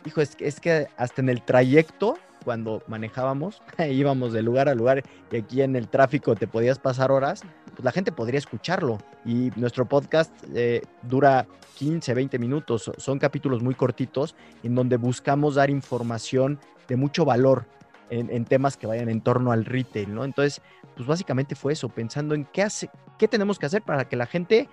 hijo, 0.06 0.22
es, 0.22 0.38
es 0.40 0.60
que 0.60 0.90
hasta 0.98 1.24
en 1.24 1.30
el 1.30 1.42
trayecto 1.42 2.20
cuando 2.44 2.84
manejábamos, 2.88 3.62
íbamos 3.90 4.34
de 4.34 4.42
lugar 4.42 4.70
a 4.70 4.76
lugar 4.76 5.04
y 5.32 5.38
aquí 5.38 5.62
en 5.62 5.76
el 5.76 5.88
tráfico 5.88 6.36
te 6.36 6.48
podías 6.48 6.80
pasar 6.80 7.12
horas, 7.12 7.42
pues 7.82 7.86
la 7.86 7.92
gente 7.92 8.12
podría 8.12 8.38
escucharlo. 8.38 9.00
Y 9.26 9.52
nuestro 9.56 9.88
podcast 9.88 10.32
eh, 10.54 10.84
dura 11.02 11.48
15, 11.78 12.14
20 12.14 12.38
minutos, 12.38 12.92
son 12.98 13.18
capítulos 13.18 13.64
muy 13.64 13.74
cortitos 13.74 14.36
en 14.62 14.76
donde 14.76 14.98
buscamos 14.98 15.56
dar 15.56 15.72
información 15.72 16.60
de 16.88 16.96
mucho 16.96 17.26
valor 17.26 17.66
en, 18.12 18.44
temas 18.46 18.76
que 18.76 18.86
vayan 18.86 19.08
en 19.08 19.22
torno 19.22 19.54
al 19.54 19.64
retail, 19.64 20.14
¿no? 20.14 20.26
Entonces, 20.26 20.62
pues 20.96 21.08
básicamente 21.08 21.56
fue 21.56 21.74
eso, 21.74 21.88
pensando 21.88 22.36
en 22.36 22.44
qué, 22.44 22.62
hace, 22.62 22.90
qué 23.18 23.28
tenemos 23.28 23.58
que 23.58 23.66
hacer 23.66 23.82
para 23.82 24.08
que 24.10 24.18
la 24.18 24.26
gente 24.26 24.68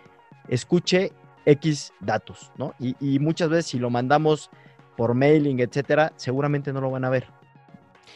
escuche 0.48 1.12
X 1.46 1.92
datos, 2.00 2.50
¿no? 2.56 2.74
Y, 2.80 2.96
y 3.00 3.20
muchas 3.20 3.48
veces 3.48 3.66
si 3.66 3.78
lo 3.78 3.90
mandamos 3.90 4.50
por 4.96 5.14
mailing, 5.14 5.60
etcétera, 5.60 6.12
seguramente 6.16 6.72
no 6.72 6.80
lo 6.80 6.90
van 6.90 7.04
a 7.04 7.10
ver. 7.10 7.28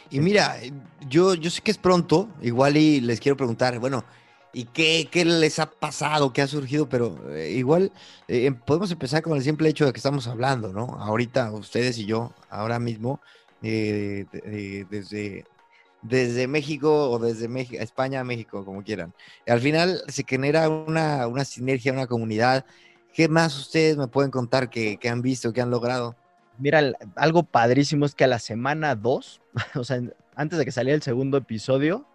Y 0.09 0.19
mira, 0.19 0.57
yo, 1.09 1.35
yo 1.35 1.49
sé 1.49 1.61
que 1.61 1.71
es 1.71 1.77
pronto, 1.77 2.29
igual 2.41 2.75
y 2.75 2.99
les 2.99 3.21
quiero 3.21 3.37
preguntar, 3.37 3.79
bueno, 3.79 4.03
¿y 4.53 4.65
qué, 4.65 5.09
qué 5.11 5.25
les 5.25 5.59
ha 5.59 5.69
pasado, 5.69 6.31
qué 6.31 6.41
ha 6.41 6.47
surgido? 6.47 6.87
Pero 6.87 7.17
eh, 7.35 7.51
igual 7.51 7.91
eh, 8.27 8.45
em, 8.45 8.55
podemos 8.55 8.91
empezar 8.91 9.21
con 9.23 9.35
el 9.35 9.43
simple 9.43 9.69
hecho 9.69 9.85
de 9.85 9.93
que 9.93 9.97
estamos 9.97 10.27
hablando, 10.27 10.71
¿no? 10.71 10.85
Ahorita 10.99 11.51
ustedes 11.51 11.97
y 11.97 12.05
yo, 12.05 12.33
ahora 12.49 12.79
mismo, 12.79 13.19
eh, 13.63 14.25
desde, 14.89 15.45
desde 16.01 16.47
México 16.47 17.09
o 17.09 17.19
desde 17.19 17.47
México, 17.47 17.81
España 17.81 18.23
México, 18.23 18.63
como 18.63 18.83
quieran. 18.83 19.13
Al 19.47 19.59
final 19.59 20.03
se 20.07 20.23
genera 20.27 20.69
una, 20.69 21.27
una 21.27 21.45
sinergia, 21.45 21.93
una 21.93 22.07
comunidad. 22.07 22.65
¿Qué 23.13 23.27
más 23.27 23.57
ustedes 23.57 23.97
me 23.97 24.07
pueden 24.07 24.31
contar 24.31 24.69
que, 24.69 24.97
que 24.97 25.09
han 25.09 25.21
visto, 25.21 25.53
que 25.53 25.61
han 25.61 25.71
logrado? 25.71 26.15
Mira, 26.59 26.93
algo 27.15 27.43
padrísimo 27.43 28.05
es 28.05 28.13
que 28.15 28.23
a 28.23 28.27
la 28.27 28.39
semana 28.39 28.95
2, 28.95 29.41
o 29.75 29.83
sea, 29.83 30.01
antes 30.35 30.59
de 30.59 30.65
que 30.65 30.71
saliera 30.71 30.95
el 30.95 31.01
segundo 31.01 31.37
episodio, 31.37 32.05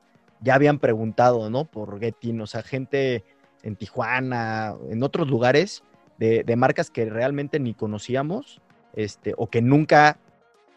ya 0.40 0.54
habían 0.54 0.78
preguntado, 0.78 1.50
¿no? 1.50 1.64
Por 1.64 1.98
Getin, 2.00 2.40
o 2.40 2.46
sea, 2.46 2.62
gente 2.62 3.24
en 3.62 3.76
Tijuana, 3.76 4.74
en 4.90 5.02
otros 5.02 5.28
lugares, 5.28 5.82
de, 6.18 6.56
marcas 6.56 6.90
que 6.90 7.04
realmente 7.04 7.60
ni 7.60 7.74
conocíamos, 7.74 8.60
este, 8.94 9.34
o 9.36 9.48
que 9.48 9.62
nunca 9.62 10.18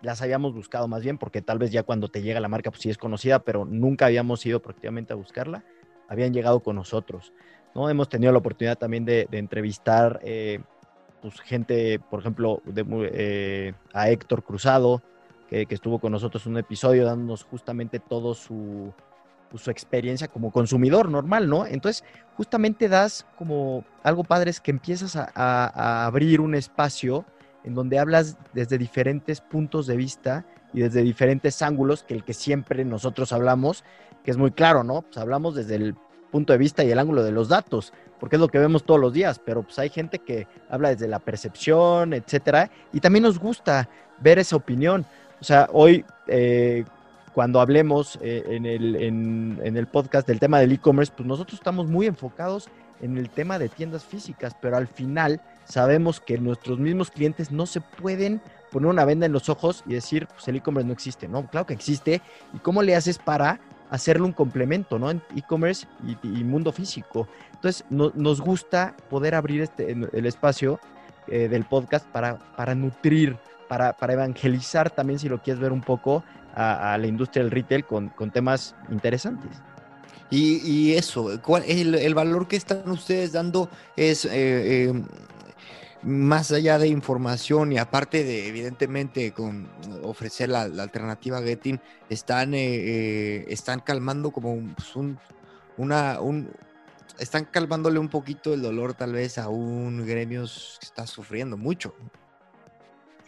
las 0.01 0.21
habíamos 0.21 0.53
buscado 0.53 0.87
más 0.87 1.03
bien, 1.03 1.17
porque 1.17 1.41
tal 1.41 1.59
vez 1.59 1.71
ya 1.71 1.83
cuando 1.83 2.09
te 2.09 2.21
llega 2.21 2.39
la 2.39 2.47
marca, 2.47 2.71
pues 2.71 2.81
sí 2.81 2.89
es 2.89 2.97
conocida, 2.97 3.39
pero 3.39 3.65
nunca 3.65 4.07
habíamos 4.07 4.45
ido 4.45 4.61
prácticamente 4.61 5.13
a 5.13 5.15
buscarla, 5.15 5.63
habían 6.07 6.33
llegado 6.33 6.59
con 6.61 6.75
nosotros, 6.75 7.33
¿no? 7.73 7.89
Hemos 7.89 8.09
tenido 8.09 8.31
la 8.31 8.39
oportunidad 8.39 8.77
también 8.77 9.05
de, 9.05 9.27
entrevistar 9.31 10.19
eh, 10.23 10.59
pues, 11.21 11.39
gente, 11.41 11.99
por 11.99 12.19
ejemplo, 12.19 12.61
eh, 12.75 13.73
a 13.93 14.09
Héctor 14.09 14.43
Cruzado, 14.43 15.01
que, 15.49 15.67
estuvo 15.69 15.99
con 15.99 16.11
nosotros 16.11 16.45
un 16.45 16.57
episodio 16.57 17.05
dándonos 17.05 17.43
justamente 17.43 17.99
todo 17.99 18.33
su, 18.33 18.93
pues, 19.51 19.63
su 19.63 19.69
experiencia 19.69 20.29
como 20.29 20.51
consumidor 20.51 21.09
normal, 21.09 21.49
¿no? 21.49 21.67
Entonces, 21.67 22.03
justamente 22.37 22.87
das 22.87 23.25
como 23.37 23.83
algo 24.01 24.23
padre 24.23 24.49
es 24.49 24.61
que 24.61 24.71
empiezas 24.71 25.15
a, 25.15 26.05
abrir 26.05 26.39
un 26.39 26.55
espacio 26.55 27.25
en 27.63 27.75
donde 27.75 27.99
hablas 27.99 28.37
desde 28.53 28.77
diferentes 28.77 29.41
puntos 29.41 29.85
de 29.85 29.97
vista 29.97 30.45
y 30.73 30.79
desde 30.79 31.03
diferentes 31.03 31.61
ángulos 31.61 32.03
que 32.03 32.13
el 32.13 32.23
que 32.23 32.33
siempre 32.33 32.85
nosotros 32.85 33.33
hablamos, 33.33 33.83
que 34.23 34.31
es 34.31 34.37
muy 34.37 34.51
claro, 34.51 34.83
¿no? 34.83 35.01
Pues 35.01 35.17
hablamos 35.17 35.53
desde 35.53 35.75
el 35.75 35.95
punto 36.31 36.53
de 36.53 36.59
vista 36.59 36.83
y 36.83 36.91
el 36.91 36.97
ángulo 36.97 37.23
de 37.23 37.31
los 37.31 37.49
datos, 37.49 37.93
porque 38.19 38.37
es 38.37 38.39
lo 38.39 38.47
que 38.47 38.57
vemos 38.57 38.85
todos 38.85 38.99
los 38.99 39.11
días, 39.11 39.39
pero 39.43 39.63
pues 39.63 39.77
hay 39.79 39.89
gente 39.89 40.19
que 40.19 40.47
habla 40.69 40.89
desde 40.89 41.09
la 41.09 41.19
percepción, 41.19 42.13
etcétera, 42.13 42.71
y 42.93 43.01
también 43.01 43.23
nos 43.23 43.37
gusta 43.37 43.89
ver 44.21 44.39
esa 44.39 44.55
opinión. 44.55 45.05
O 45.41 45.43
sea, 45.43 45.67
hoy, 45.73 46.05
eh, 46.27 46.85
cuando 47.33 47.61
hablemos 47.61 48.19
eh, 48.21 48.43
en, 48.47 48.65
el, 48.65 48.95
en, 48.95 49.77
el 49.77 49.87
podcast 49.87 50.27
del 50.27 50.39
tema 50.39 50.59
del 50.59 50.71
e-commerce, 50.71 51.13
pues 51.15 51.27
nosotros 51.27 51.59
estamos 51.59 51.87
muy 51.87 52.05
enfocados 52.07 52.69
en 53.01 53.17
el 53.17 53.29
tema 53.29 53.57
de 53.57 53.69
tiendas 53.69 54.03
físicas, 54.03 54.55
pero 54.61 54.77
al 54.77 54.87
final 54.87 55.41
sabemos 55.65 56.19
que 56.19 56.37
nuestros 56.37 56.79
mismos 56.79 57.09
clientes 57.09 57.51
no 57.51 57.65
se 57.65 57.81
pueden 57.81 58.41
poner 58.71 58.89
una 58.89 59.05
venda 59.05 59.25
en 59.25 59.33
los 59.33 59.49
ojos 59.49 59.83
y 59.85 59.93
decir, 59.93 60.27
pues 60.27 60.47
el 60.47 60.57
e-commerce 60.57 60.87
no 60.87 60.93
existe. 60.93 61.27
No, 61.27 61.47
claro 61.47 61.65
que 61.65 61.73
existe. 61.73 62.21
¿Y 62.53 62.59
cómo 62.59 62.83
le 62.83 62.95
haces 62.95 63.17
para 63.17 63.59
hacerle 63.89 64.23
un 64.23 64.33
complemento, 64.33 64.99
¿no? 64.99 65.11
En 65.11 65.21
e-commerce 65.35 65.87
y, 66.23 66.43
mundo 66.43 66.71
físico. 66.71 67.27
Entonces, 67.53 67.85
nos 67.89 68.41
gusta 68.41 68.95
poder 69.09 69.35
abrir 69.35 69.61
este, 69.61 69.91
el 69.91 70.25
espacio 70.25 70.79
eh, 71.27 71.47
del 71.47 71.65
podcast 71.65 72.05
para, 72.07 72.39
para 72.55 72.73
nutrir, 72.73 73.37
para, 73.71 73.93
para, 73.93 74.11
evangelizar 74.11 74.89
también, 74.89 75.17
si 75.17 75.29
lo 75.29 75.41
quieres 75.41 75.61
ver 75.61 75.71
un 75.71 75.79
poco, 75.79 76.25
a, 76.53 76.97
la 76.99 77.07
industria 77.07 77.41
del 77.41 77.51
retail 77.51 77.85
con, 77.85 78.09
con 78.09 78.29
temas 78.29 78.75
interesantes. 78.89 79.49
Y, 80.29 80.91
eso, 80.91 81.41
¿cuál, 81.41 81.63
el, 81.65 81.95
el, 81.95 82.13
valor 82.13 82.49
que 82.49 82.57
están 82.57 82.89
ustedes 82.89 83.31
dando 83.31 83.69
es 83.95 84.25
eh, 84.25 84.31
eh, 84.33 85.03
más 86.03 86.51
allá 86.51 86.79
de 86.79 86.89
información 86.89 87.71
y 87.71 87.77
aparte 87.77 88.25
de, 88.25 88.49
evidentemente, 88.49 89.31
con 89.31 89.69
ofrecer 90.03 90.49
la, 90.49 90.63
alternativa 90.63 91.41
Getting, 91.41 91.79
están, 92.09 92.53
eh, 92.53 92.75
eh, 92.75 93.45
están 93.47 93.79
calmando 93.79 94.31
como 94.31 94.51
un, 94.53 94.75
pues, 94.75 94.97
una, 95.77 96.19
un, 96.19 96.49
están 97.19 97.45
calmándole 97.45 97.99
un 97.99 98.09
poquito 98.09 98.53
el 98.53 98.61
dolor 98.61 98.95
tal 98.95 99.13
vez 99.13 99.37
a 99.37 99.47
un 99.47 100.05
gremio 100.05 100.41
que 100.41 100.85
está 100.85 101.07
sufriendo 101.07 101.55
mucho. 101.55 101.95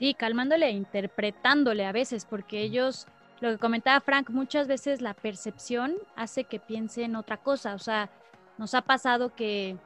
Sí, 0.03 0.13
calmándole 0.13 0.65
e 0.65 0.71
interpretándole 0.71 1.85
a 1.85 1.93
veces, 1.93 2.25
porque 2.25 2.61
ellos, 2.61 3.07
lo 3.39 3.51
que 3.51 3.57
comentaba 3.57 4.01
Frank, 4.01 4.31
muchas 4.31 4.67
veces 4.67 4.99
la 4.99 5.13
percepción 5.13 5.95
hace 6.17 6.43
que 6.43 6.59
piensen 6.59 7.15
otra 7.15 7.37
cosa. 7.37 7.73
O 7.73 7.79
sea, 7.79 8.09
nos 8.57 8.73
ha 8.73 8.81
pasado 8.81 9.33
que 9.33 9.77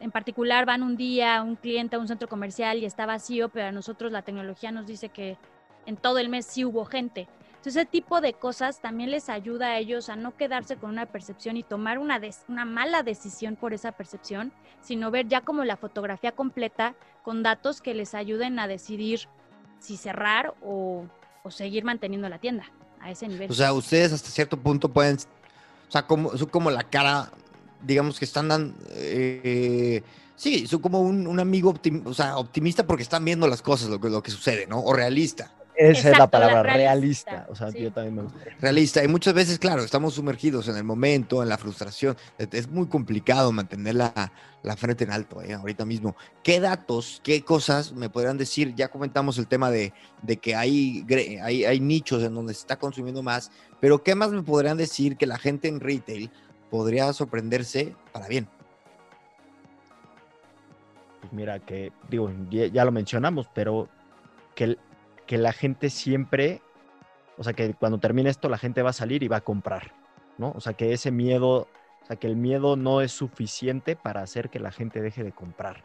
en 0.00 0.10
particular 0.10 0.64
van 0.64 0.82
un 0.82 0.96
día 0.96 1.42
un 1.42 1.56
cliente 1.56 1.96
a 1.96 1.98
un 1.98 2.08
centro 2.08 2.26
comercial 2.26 2.78
y 2.78 2.86
está 2.86 3.04
vacío, 3.04 3.50
pero 3.50 3.66
a 3.66 3.70
nosotros 3.70 4.12
la 4.12 4.22
tecnología 4.22 4.72
nos 4.72 4.86
dice 4.86 5.10
que 5.10 5.36
en 5.84 5.98
todo 5.98 6.20
el 6.20 6.30
mes 6.30 6.46
sí 6.46 6.64
hubo 6.64 6.86
gente. 6.86 7.28
Entonces, 7.48 7.76
ese 7.76 7.84
tipo 7.84 8.22
de 8.22 8.32
cosas 8.32 8.80
también 8.80 9.10
les 9.10 9.28
ayuda 9.28 9.66
a 9.66 9.78
ellos 9.78 10.08
a 10.08 10.16
no 10.16 10.38
quedarse 10.38 10.76
con 10.76 10.88
una 10.88 11.04
percepción 11.04 11.58
y 11.58 11.62
tomar 11.62 11.98
una, 11.98 12.18
una 12.48 12.64
mala 12.64 13.02
decisión 13.02 13.56
por 13.56 13.74
esa 13.74 13.92
percepción, 13.92 14.54
sino 14.80 15.10
ver 15.10 15.28
ya 15.28 15.42
como 15.42 15.64
la 15.64 15.76
fotografía 15.76 16.32
completa 16.32 16.94
con 17.22 17.42
datos 17.42 17.82
que 17.82 17.92
les 17.92 18.14
ayuden 18.14 18.58
a 18.58 18.68
decidir 18.68 19.28
si 19.80 19.96
cerrar 19.96 20.54
o, 20.62 21.06
seguir 21.50 21.84
manteniendo 21.84 22.28
la 22.28 22.38
tienda 22.38 22.64
a 23.00 23.10
ese 23.10 23.28
nivel. 23.28 23.48
O 23.50 23.54
sea, 23.54 23.72
ustedes 23.72 24.12
hasta 24.12 24.30
cierto 24.30 24.56
punto 24.56 24.88
pueden, 24.88 25.16
o 25.16 25.92
sea, 25.92 26.06
como, 26.06 26.36
son 26.36 26.48
como 26.48 26.70
la 26.72 26.82
cara, 26.82 27.30
digamos 27.82 28.18
que 28.18 28.24
están 28.24 28.48
dando... 28.48 28.74
Eh, 28.90 30.02
sí, 30.34 30.66
son 30.66 30.80
como 30.80 31.00
un, 31.00 31.38
amigo 31.38 31.72
o 32.04 32.14
sea, 32.14 32.36
optimista 32.36 32.84
porque 32.86 33.04
están 33.04 33.24
viendo 33.24 33.46
las 33.46 33.62
cosas, 33.62 33.88
lo 33.88 33.98
lo 33.98 34.22
que 34.22 34.30
sucede, 34.32 34.66
¿no? 34.66 34.80
O 34.80 34.92
realista. 34.92 35.52
Esa 35.76 36.10
es 36.10 36.18
la 36.18 36.30
palabra, 36.30 36.62
realista. 36.62 37.46
O 37.50 37.54
sea, 37.54 37.68
yo 37.70 37.92
también 37.92 38.16
me 38.16 38.22
gusta. 38.22 38.38
Realista. 38.60 39.04
Y 39.04 39.08
muchas 39.08 39.34
veces, 39.34 39.58
claro, 39.58 39.82
estamos 39.82 40.14
sumergidos 40.14 40.68
en 40.68 40.76
el 40.76 40.84
momento, 40.84 41.42
en 41.42 41.48
la 41.48 41.58
frustración. 41.58 42.16
Es 42.38 42.68
muy 42.68 42.86
complicado 42.86 43.52
mantener 43.52 43.94
la, 43.94 44.32
frente 44.76 45.04
en 45.04 45.12
alto, 45.12 45.42
¿eh? 45.42 45.52
ahorita 45.52 45.84
mismo. 45.84 46.16
¿Qué 46.42 46.60
datos, 46.60 47.20
qué 47.22 47.42
cosas 47.42 47.92
me 47.92 48.08
podrían 48.08 48.38
decir? 48.38 48.74
Ya 48.74 48.88
comentamos 48.88 49.36
el 49.38 49.46
tema 49.46 49.70
de, 49.70 49.92
que 50.40 50.54
hay, 50.54 51.04
hay, 51.42 51.64
hay 51.64 51.80
nichos 51.80 52.22
en 52.22 52.34
donde 52.34 52.54
se 52.54 52.60
está 52.60 52.76
consumiendo 52.76 53.22
más, 53.22 53.50
pero 53.80 54.02
¿qué 54.02 54.14
más 54.14 54.30
me 54.30 54.42
podrían 54.42 54.78
decir 54.78 55.16
que 55.16 55.26
la 55.26 55.38
gente 55.38 55.68
en 55.68 55.80
retail 55.80 56.30
podría 56.70 57.12
sorprenderse 57.12 57.94
para 58.12 58.28
bien? 58.28 58.48
Pues 61.20 61.32
mira, 61.32 61.58
que 61.58 61.92
digo, 62.08 62.30
ya 62.50 62.84
lo 62.84 62.92
mencionamos, 62.92 63.48
pero 63.52 63.88
que 64.54 64.78
que 65.26 65.38
la 65.38 65.52
gente 65.52 65.90
siempre, 65.90 66.62
o 67.36 67.44
sea, 67.44 67.52
que 67.52 67.74
cuando 67.74 67.98
termine 67.98 68.30
esto 68.30 68.48
la 68.48 68.58
gente 68.58 68.82
va 68.82 68.90
a 68.90 68.94
salir 68.94 69.22
y 69.22 69.28
va 69.28 69.38
a 69.38 69.42
comprar, 69.42 69.92
¿no? 70.38 70.52
O 70.56 70.60
sea, 70.60 70.74
que 70.74 70.92
ese 70.92 71.10
miedo, 71.10 71.68
o 72.02 72.06
sea, 72.06 72.16
que 72.16 72.26
el 72.26 72.36
miedo 72.36 72.76
no 72.76 73.00
es 73.00 73.12
suficiente 73.12 73.96
para 73.96 74.22
hacer 74.22 74.50
que 74.50 74.60
la 74.60 74.70
gente 74.70 75.00
deje 75.00 75.24
de 75.24 75.32
comprar. 75.32 75.84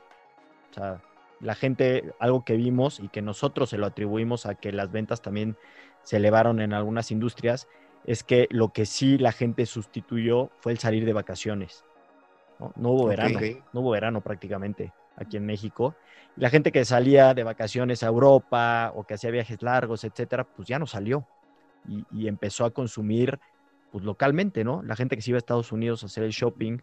O 0.72 0.74
sea, 0.74 1.02
la 1.40 1.56
gente, 1.56 2.14
algo 2.20 2.46
que 2.46 2.56
vimos 2.56 3.00
y 3.00 3.10
que 3.10 3.22
nosotros 3.22 3.70
se 3.72 3.78
lo 3.78 3.88
atribuimos 3.88 4.46
a 4.46 4.56
que 4.56 4.72
las 4.72 4.92
ventas 4.92 5.22
también 5.22 5.58
se 6.04 6.18
elevaron 6.18 6.62
en 6.62 6.74
algunas 6.74 7.12
industrias, 7.12 7.68
es 8.06 8.24
que 8.24 8.48
lo 8.52 8.70
que 8.70 8.86
sí 8.86 9.18
la 9.18 9.32
gente 9.32 9.66
sustituyó 9.66 10.50
fue 10.60 10.72
el 10.72 10.80
salir 10.80 11.06
de 11.06 11.14
vacaciones. 11.14 11.84
No, 12.76 12.92
hubo 12.92 13.08
verano, 13.08 13.40
no 13.74 13.82
hubo 13.82 13.90
verano 13.90 14.22
prácticamente 14.22 14.94
aquí 15.16 15.38
en 15.38 15.46
México. 15.46 15.96
la 16.38 16.50
gente 16.50 16.72
que 16.72 16.86
salía 16.86 17.34
de 17.34 17.44
vacaciones 17.44 18.04
a 18.04 18.08
Europa 18.08 18.94
o 18.96 19.04
que 19.04 19.16
hacía 19.16 19.32
viajes 19.32 19.62
largos, 19.62 20.04
etcétera, 20.04 20.46
pues 20.46 20.68
ya 20.68 20.80
no 20.80 20.88
salió 20.88 21.28
y, 22.12 22.28
empezó 22.28 22.66
a 22.66 22.72
consumir 22.72 23.40
pues 23.92 24.06
localmente, 24.06 24.64
¿no? 24.64 24.82
La 24.84 24.96
gente 24.96 25.16
que 25.16 25.22
se 25.22 25.32
iba 25.32 25.38
a 25.38 25.40
Estados 25.40 25.72
Unidos 25.72 26.04
a 26.04 26.06
hacer 26.06 26.24
el 26.24 26.32
shopping, 26.32 26.78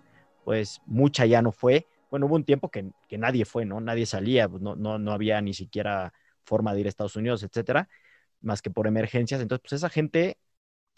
pues 0.45 0.83
mucha 0.87 1.25
ya 1.25 1.41
no 1.41 1.53
fue. 1.53 1.87
Bueno, 2.11 2.27
hubo 2.27 2.37
un 2.37 2.45
tiempo 2.45 2.71
que, 2.71 2.93
nadie 3.13 3.45
fue, 3.47 3.65
¿no? 3.65 3.81
Nadie 3.81 4.05
salía, 4.07 4.49
pues 4.49 4.63
no, 4.63 4.77
no, 4.77 4.99
no 4.99 5.13
había 5.13 5.41
ni 5.41 5.55
siquiera 5.55 6.13
forma 6.45 6.75
de 6.75 6.81
ir 6.81 6.87
a 6.87 6.89
Estados 6.91 7.17
Unidos, 7.17 7.43
etcétera, 7.43 7.89
más 8.43 8.61
que 8.61 8.71
por 8.71 8.87
emergencias. 8.87 9.41
Entonces, 9.41 9.63
pues 9.63 9.73
esa 9.75 9.89
gente 9.89 10.39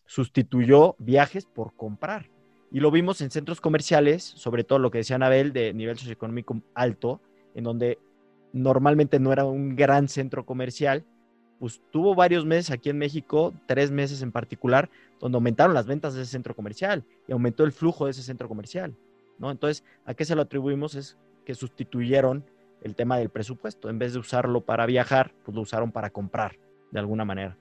sustituyó 0.06 0.96
viajes 0.98 1.46
por 1.46 1.76
comprar. 1.76 2.28
Y 2.72 2.80
lo 2.80 2.90
vimos 2.90 3.20
en 3.20 3.30
centros 3.30 3.60
comerciales, 3.60 4.22
sobre 4.22 4.64
todo 4.64 4.78
lo 4.78 4.90
que 4.90 4.98
decía 4.98 5.16
Anabel, 5.16 5.52
de 5.52 5.72
nivel 5.74 5.98
socioeconómico 5.98 6.60
alto, 6.74 7.20
en 7.54 7.64
donde 7.64 7.98
normalmente 8.52 9.18
no 9.18 9.32
era 9.32 9.44
un 9.44 9.76
gran 9.76 10.08
centro 10.08 10.46
comercial, 10.46 11.04
pues 11.58 11.82
tuvo 11.90 12.14
varios 12.14 12.46
meses 12.46 12.70
aquí 12.70 12.88
en 12.88 12.98
México, 12.98 13.52
tres 13.66 13.90
meses 13.90 14.22
en 14.22 14.32
particular, 14.32 14.88
donde 15.20 15.36
aumentaron 15.36 15.74
las 15.74 15.86
ventas 15.86 16.14
de 16.14 16.22
ese 16.22 16.30
centro 16.30 16.56
comercial 16.56 17.04
y 17.28 17.32
aumentó 17.32 17.64
el 17.64 17.72
flujo 17.72 18.06
de 18.06 18.12
ese 18.12 18.22
centro 18.22 18.48
comercial, 18.48 18.96
¿no? 19.38 19.50
Entonces, 19.50 19.84
¿a 20.06 20.14
qué 20.14 20.24
se 20.24 20.34
lo 20.34 20.42
atribuimos? 20.42 20.94
Es 20.94 21.18
que 21.44 21.54
sustituyeron 21.54 22.44
el 22.82 22.94
tema 22.94 23.18
del 23.18 23.28
presupuesto. 23.28 23.90
En 23.90 23.98
vez 23.98 24.14
de 24.14 24.20
usarlo 24.20 24.62
para 24.62 24.86
viajar, 24.86 25.34
pues 25.44 25.54
lo 25.54 25.60
usaron 25.60 25.92
para 25.92 26.10
comprar, 26.10 26.56
de 26.90 26.98
alguna 26.98 27.26
manera. 27.26 27.58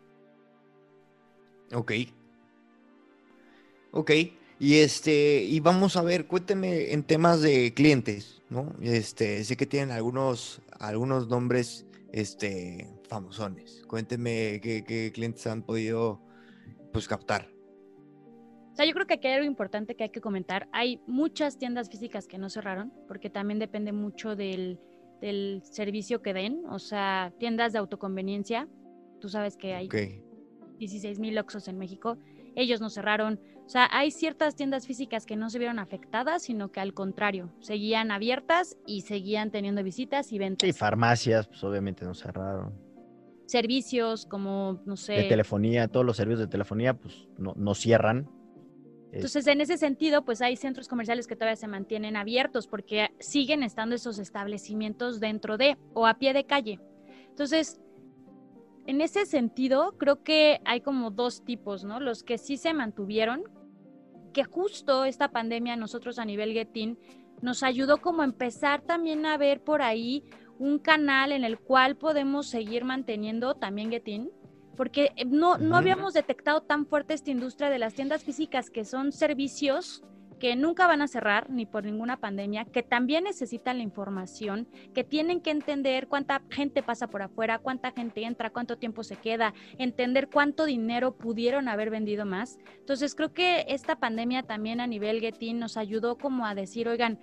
Ok. 1.74 1.92
Ok. 3.92 4.12
Y 4.60 4.80
este, 4.80 5.42
y 5.44 5.62
vamos 5.62 5.96
a 5.96 6.02
ver, 6.02 6.28
cuénteme 6.28 6.92
en 6.92 7.04
temas 7.04 7.42
de 7.42 7.74
clientes, 7.74 8.42
¿no? 8.50 8.76
Este, 8.82 9.42
sé 9.46 9.56
que 9.56 9.66
tienen 9.66 9.92
algunos, 9.92 10.62
algunos 10.80 11.30
nombres, 11.30 11.86
este, 12.12 12.90
famosones. 13.08 13.84
Cuénteme 13.88 14.60
qué, 14.62 15.12
clientes 15.14 15.48
han 15.48 15.64
podido, 15.64 16.22
pues, 16.92 17.08
captar. 17.08 17.50
O 18.74 18.76
sea, 18.76 18.86
yo 18.86 18.94
creo 18.94 19.08
que 19.08 19.14
aquí 19.14 19.28
hay 19.28 19.36
algo 19.36 19.46
importante 19.46 19.96
que 19.96 20.04
hay 20.04 20.10
que 20.10 20.22
comentar. 20.22 20.68
Hay 20.74 21.02
muchas 21.08 21.58
tiendas 21.58 21.90
físicas 21.90 22.28
que 22.28 22.38
no 22.38 22.50
cerraron, 22.50 22.92
porque 23.08 23.30
también 23.30 23.60
depende 23.60 23.94
mucho 23.94 24.36
del, 24.36 24.78
del 25.22 25.62
servicio 25.64 26.22
que 26.22 26.34
den. 26.34 26.64
O 26.70 26.80
sea, 26.80 27.34
tiendas 27.40 27.72
de 27.72 27.80
autoconveniencia. 27.80 28.68
Tú 29.22 29.30
sabes 29.30 29.56
que 29.56 29.74
hay 29.74 29.90
16 30.80 31.20
mil 31.20 31.38
Oxos 31.38 31.70
en 31.70 31.78
México 31.78 32.18
ellos 32.56 32.82
no 32.82 32.90
cerraron. 32.90 33.40
O 33.70 33.72
sea, 33.72 33.88
hay 33.92 34.10
ciertas 34.10 34.56
tiendas 34.56 34.88
físicas 34.88 35.28
que 35.28 35.36
no 35.36 35.52
se 35.52 35.60
vieron 35.60 35.78
afectadas, 35.78 36.42
sino 36.42 36.72
que 36.72 36.80
al 36.80 36.96
contrario, 36.96 37.54
seguían 37.60 38.10
abiertas 38.10 38.76
y 38.88 39.02
seguían 39.02 39.52
teniendo 39.52 39.84
visitas 39.84 40.32
y 40.32 40.40
ventas. 40.40 40.68
Y 40.68 40.74
farmacias, 40.74 41.46
pues 41.46 41.64
obviamente 41.64 42.04
no 42.04 42.16
cerraron. 42.16 42.74
Servicios 43.46 44.26
como, 44.26 44.82
no 44.88 44.98
sé. 44.98 45.14
De 45.14 45.24
telefonía, 45.26 45.88
todos 45.88 46.04
los 46.04 46.18
servicios 46.18 46.40
de 46.40 46.48
telefonía, 46.48 46.96
pues 46.96 47.28
no, 47.38 47.54
no 47.58 47.76
cierran. 47.76 48.28
Entonces, 49.12 49.46
en 49.46 49.62
ese 49.62 49.78
sentido, 49.78 50.26
pues 50.26 50.42
hay 50.42 50.56
centros 50.56 50.88
comerciales 50.88 51.28
que 51.28 51.36
todavía 51.36 51.56
se 51.56 51.68
mantienen 51.68 52.16
abiertos 52.16 52.66
porque 52.66 53.10
siguen 53.20 53.62
estando 53.62 53.94
esos 53.94 54.18
establecimientos 54.18 55.20
dentro 55.20 55.58
de 55.60 55.78
o 55.94 56.08
a 56.08 56.16
pie 56.16 56.34
de 56.34 56.44
calle. 56.44 56.80
Entonces, 57.28 57.80
en 58.88 59.02
ese 59.02 59.28
sentido, 59.28 59.92
creo 60.00 60.24
que 60.24 60.60
hay 60.66 60.82
como 60.82 61.12
dos 61.12 61.46
tipos, 61.46 61.84
¿no? 61.84 62.00
Los 62.00 62.24
que 62.24 62.40
sí 62.40 62.58
se 62.58 62.74
mantuvieron, 62.74 63.44
que 64.32 64.44
justo 64.44 65.06
esta 65.06 65.32
pandemia 65.32 65.76
nosotros 65.76 66.20
a 66.20 66.26
nivel 66.26 66.54
Getin 66.54 66.98
nos 67.42 67.64
ayudó 67.64 67.98
como 67.98 68.22
a 68.22 68.26
empezar 68.26 68.82
también 68.82 69.26
a 69.26 69.38
ver 69.38 69.62
por 69.64 69.82
ahí 69.82 70.24
un 70.58 70.78
canal 70.80 71.32
en 71.32 71.44
el 71.44 71.58
cual 71.58 71.96
podemos 71.96 72.48
seguir 72.48 72.84
manteniendo 72.84 73.56
también 73.56 73.92
Getin, 73.92 74.30
porque 74.76 75.12
no, 75.26 75.58
no 75.58 75.78
habíamos 75.78 76.14
detectado 76.14 76.62
tan 76.62 76.86
fuerte 76.86 77.14
esta 77.14 77.32
industria 77.32 77.70
de 77.70 77.80
las 77.80 77.94
tiendas 77.94 78.24
físicas 78.24 78.70
que 78.70 78.86
son 78.86 79.12
servicios 79.12 80.04
que 80.40 80.56
nunca 80.56 80.88
van 80.88 81.02
a 81.02 81.08
cerrar 81.08 81.50
ni 81.50 81.66
por 81.66 81.84
ninguna 81.84 82.18
pandemia, 82.18 82.66
que 82.66 82.82
también 82.82 83.26
necesitan 83.26 83.78
la 83.78 83.84
información, 83.84 84.68
que 84.94 85.04
tienen 85.04 85.42
que 85.42 85.52
entender 85.52 86.08
cuánta 86.08 86.42
gente 86.50 86.82
pasa 86.82 87.08
por 87.08 87.22
afuera, 87.22 87.60
cuánta 87.60 87.92
gente 87.92 88.24
entra, 88.24 88.50
cuánto 88.50 88.78
tiempo 88.78 89.04
se 89.04 89.18
queda, 89.18 89.54
entender 89.78 90.30
cuánto 90.30 90.66
dinero 90.66 91.16
pudieron 91.16 91.68
haber 91.68 91.90
vendido 91.90 92.26
más. 92.26 92.58
Entonces 92.80 93.16
creo 93.16 93.34
que 93.34 93.66
esta 93.68 93.98
pandemia 93.98 94.44
también 94.44 94.80
a 94.80 94.88
nivel 94.88 95.20
Getin 95.20 95.60
nos 95.60 95.78
ayudó 95.78 96.18
como 96.18 96.46
a 96.46 96.56
decir, 96.56 96.88
oigan, 96.88 97.20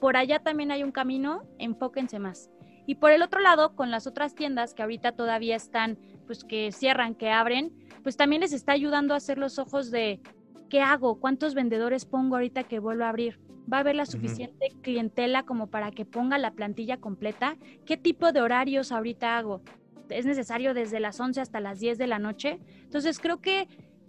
por 0.00 0.16
allá 0.16 0.38
también 0.38 0.70
hay 0.70 0.84
un 0.84 0.92
camino, 0.92 1.42
enfóquense 1.58 2.18
más. 2.18 2.50
Y 2.86 2.94
por 2.94 3.10
el 3.10 3.22
otro 3.22 3.40
lado, 3.40 3.74
con 3.74 3.90
las 3.90 4.06
otras 4.06 4.34
tiendas 4.34 4.72
que 4.72 4.82
ahorita 4.82 5.12
todavía 5.12 5.56
están, 5.56 5.98
pues 6.26 6.44
que 6.44 6.72
cierran, 6.72 7.14
que 7.14 7.30
abren, 7.30 7.72
pues 8.02 8.16
también 8.16 8.40
les 8.40 8.52
está 8.52 8.72
ayudando 8.72 9.12
a 9.12 9.18
hacer 9.18 9.36
los 9.36 9.58
ojos 9.58 9.90
de, 9.90 10.20
¿qué 10.68 10.80
hago? 10.80 11.20
¿Cuántos 11.20 11.54
vendedores 11.54 12.04
pongo 12.04 12.36
ahorita 12.36 12.64
que 12.64 12.78
vuelvo 12.78 13.04
a 13.04 13.08
abrir? 13.08 13.40
¿Va 13.70 13.78
a 13.78 13.80
haber 13.80 13.96
la 13.96 14.06
suficiente 14.06 14.72
clientela 14.82 15.42
como 15.42 15.66
para 15.66 15.90
que 15.90 16.04
ponga 16.04 16.38
la 16.38 16.52
plantilla 16.52 16.98
completa? 16.98 17.56
¿Qué 17.84 17.96
tipo 17.96 18.32
de 18.32 18.40
horarios 18.40 18.92
ahorita 18.92 19.36
hago? 19.36 19.60
¿Es 20.08 20.24
necesario 20.24 20.72
desde 20.72 21.00
las 21.00 21.20
11 21.20 21.40
hasta 21.40 21.60
las 21.60 21.78
10 21.78 21.98
de 21.98 22.06
la 22.06 22.18
noche? 22.18 22.60
Entonces 22.82 23.18
creo 23.18 23.40
que 23.40 23.68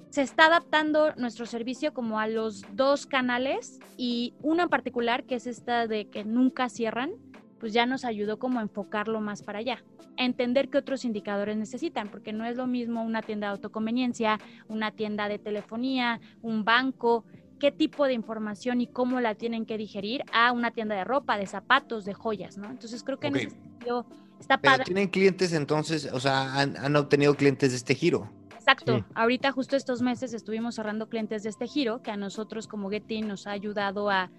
se 0.10 0.22
está 0.22 0.46
adaptando 0.46 1.14
nuestro 1.16 1.46
servicio 1.46 1.94
como 1.94 2.20
a 2.20 2.28
los 2.28 2.64
dos 2.74 3.06
canales 3.06 3.80
y 3.98 4.34
uno 4.42 4.64
en 4.64 4.70
particular 4.70 5.24
que 5.26 5.36
es 5.36 5.46
esta 5.46 5.88
de 5.88 6.10
que 6.10 6.24
nunca 6.24 6.70
cierran, 6.70 7.12
pues 7.60 7.74
ya 7.74 7.86
nos 7.86 8.06
ayudó 8.06 8.40
como 8.40 8.60
a 8.60 8.62
enfocarlo 8.62 9.22
más 9.22 9.44
para 9.44 9.60
allá, 9.60 9.84
a 10.18 10.24
entender 10.26 10.70
qué 10.70 10.78
otros 10.78 11.06
indicadores 11.06 11.58
necesitan, 11.58 12.08
porque 12.10 12.34
no 12.34 12.46
es 12.46 12.56
lo 12.58 12.68
mismo 12.68 13.04
una 13.04 13.22
tienda 13.22 13.48
de 13.48 13.52
autoconveniencia, 13.52 14.40
una 14.68 14.92
tienda 14.92 15.28
de 15.28 15.40
telefonía, 15.40 16.20
un 16.42 16.64
banco, 16.64 17.26
qué 17.60 17.72
tipo 17.72 18.06
de 18.06 18.14
información 18.14 18.80
y 18.82 18.88
cómo 18.88 19.20
la 19.20 19.36
tienen 19.36 19.66
que 19.66 19.78
digerir 19.78 20.24
a 20.32 20.52
una 20.54 20.72
tienda 20.72 20.96
de 20.96 21.04
ropa, 21.04 21.38
de 21.38 21.46
zapatos, 21.46 22.06
de 22.06 22.14
joyas, 22.14 22.58
¿no? 22.58 22.70
Entonces 22.70 23.04
creo 23.04 23.20
que 23.20 23.28
Ok. 23.28 23.36
en 23.36 23.48
ese 23.48 23.50
sentido 23.62 24.06
está 24.40 24.58
Pero 24.58 24.72
padre. 24.72 24.86
tienen 24.86 25.10
clientes 25.10 25.52
entonces, 25.54 26.10
o 26.14 26.20
sea, 26.20 26.54
han, 26.60 26.78
han 26.78 26.96
obtenido 26.96 27.36
clientes 27.36 27.72
de 27.72 27.78
este 27.78 27.96
giro. 27.96 28.30
Exacto. 28.56 28.98
Sí. 28.98 29.04
Ahorita 29.16 29.52
justo 29.52 29.76
estos 29.76 30.02
meses 30.02 30.34
estuvimos 30.34 30.76
cerrando 30.76 31.10
clientes 31.10 31.44
de 31.44 31.50
este 31.50 31.68
giro 31.68 32.02
que 32.02 32.12
a 32.12 32.18
nosotros 32.18 32.68
como 32.68 32.90
Getty 32.90 33.22
nos 33.22 33.48
ha 33.48 33.52
ayudado 33.52 34.10
a, 34.10 34.30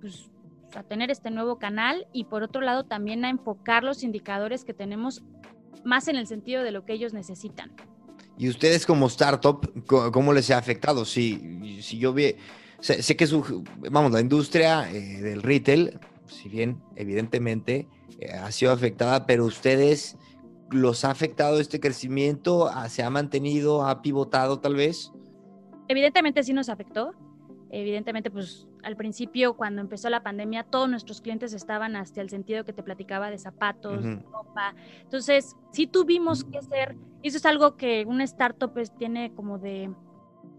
pues, 0.00 0.30
a 0.76 0.82
tener 0.82 1.10
este 1.10 1.30
nuevo 1.30 1.58
canal 1.58 2.06
y 2.12 2.24
por 2.24 2.42
otro 2.42 2.60
lado 2.60 2.84
también 2.84 3.24
a 3.24 3.30
enfocar 3.30 3.84
los 3.84 4.02
indicadores 4.02 4.64
que 4.64 4.74
tenemos 4.74 5.22
más 5.84 6.08
en 6.08 6.16
el 6.16 6.26
sentido 6.26 6.62
de 6.62 6.70
lo 6.70 6.84
que 6.84 6.94
ellos 6.94 7.12
necesitan. 7.12 7.72
Y 8.36 8.48
ustedes 8.48 8.84
como 8.84 9.06
startup, 9.06 9.84
¿cómo 9.86 10.32
les 10.32 10.50
ha 10.50 10.58
afectado? 10.58 11.04
Si, 11.04 11.80
si 11.82 11.98
yo 11.98 12.12
vi, 12.12 12.34
sé, 12.80 13.02
sé 13.02 13.16
que 13.16 13.26
su, 13.26 13.64
vamos, 13.90 14.12
la 14.12 14.20
industria 14.20 14.90
eh, 14.90 15.20
del 15.20 15.42
retail, 15.42 15.98
si 16.26 16.48
bien 16.48 16.82
evidentemente 16.96 17.86
eh, 18.18 18.32
ha 18.32 18.50
sido 18.50 18.72
afectada, 18.72 19.26
pero 19.26 19.44
ustedes 19.44 20.16
los 20.70 21.04
ha 21.04 21.10
afectado 21.10 21.60
este 21.60 21.78
crecimiento, 21.78 22.68
Ah, 22.68 22.88
se 22.88 23.02
ha 23.02 23.10
mantenido, 23.10 23.86
ha 23.86 24.02
pivotado 24.02 24.58
tal 24.58 24.74
vez. 24.74 25.12
Evidentemente 25.88 26.42
sí 26.42 26.52
nos 26.52 26.68
afectó. 26.68 27.12
Evidentemente, 27.70 28.30
pues 28.30 28.66
al 28.84 28.96
principio, 28.96 29.54
cuando 29.54 29.80
empezó 29.80 30.10
la 30.10 30.22
pandemia, 30.22 30.64
todos 30.64 30.88
nuestros 30.88 31.20
clientes 31.20 31.52
estaban 31.52 31.96
hasta 31.96 32.20
el 32.20 32.30
sentido 32.30 32.64
que 32.64 32.72
te 32.72 32.82
platicaba 32.82 33.30
de 33.30 33.38
zapatos, 33.38 34.04
ropa. 34.30 34.74
Entonces, 35.02 35.56
sí 35.72 35.86
tuvimos 35.86 36.44
que 36.44 36.58
hacer, 36.58 36.96
y 37.22 37.28
eso 37.28 37.38
es 37.38 37.46
algo 37.46 37.76
que 37.76 38.04
una 38.06 38.24
startup 38.24 38.72
pues, 38.72 38.94
tiene 38.94 39.32
como 39.34 39.58
de, 39.58 39.90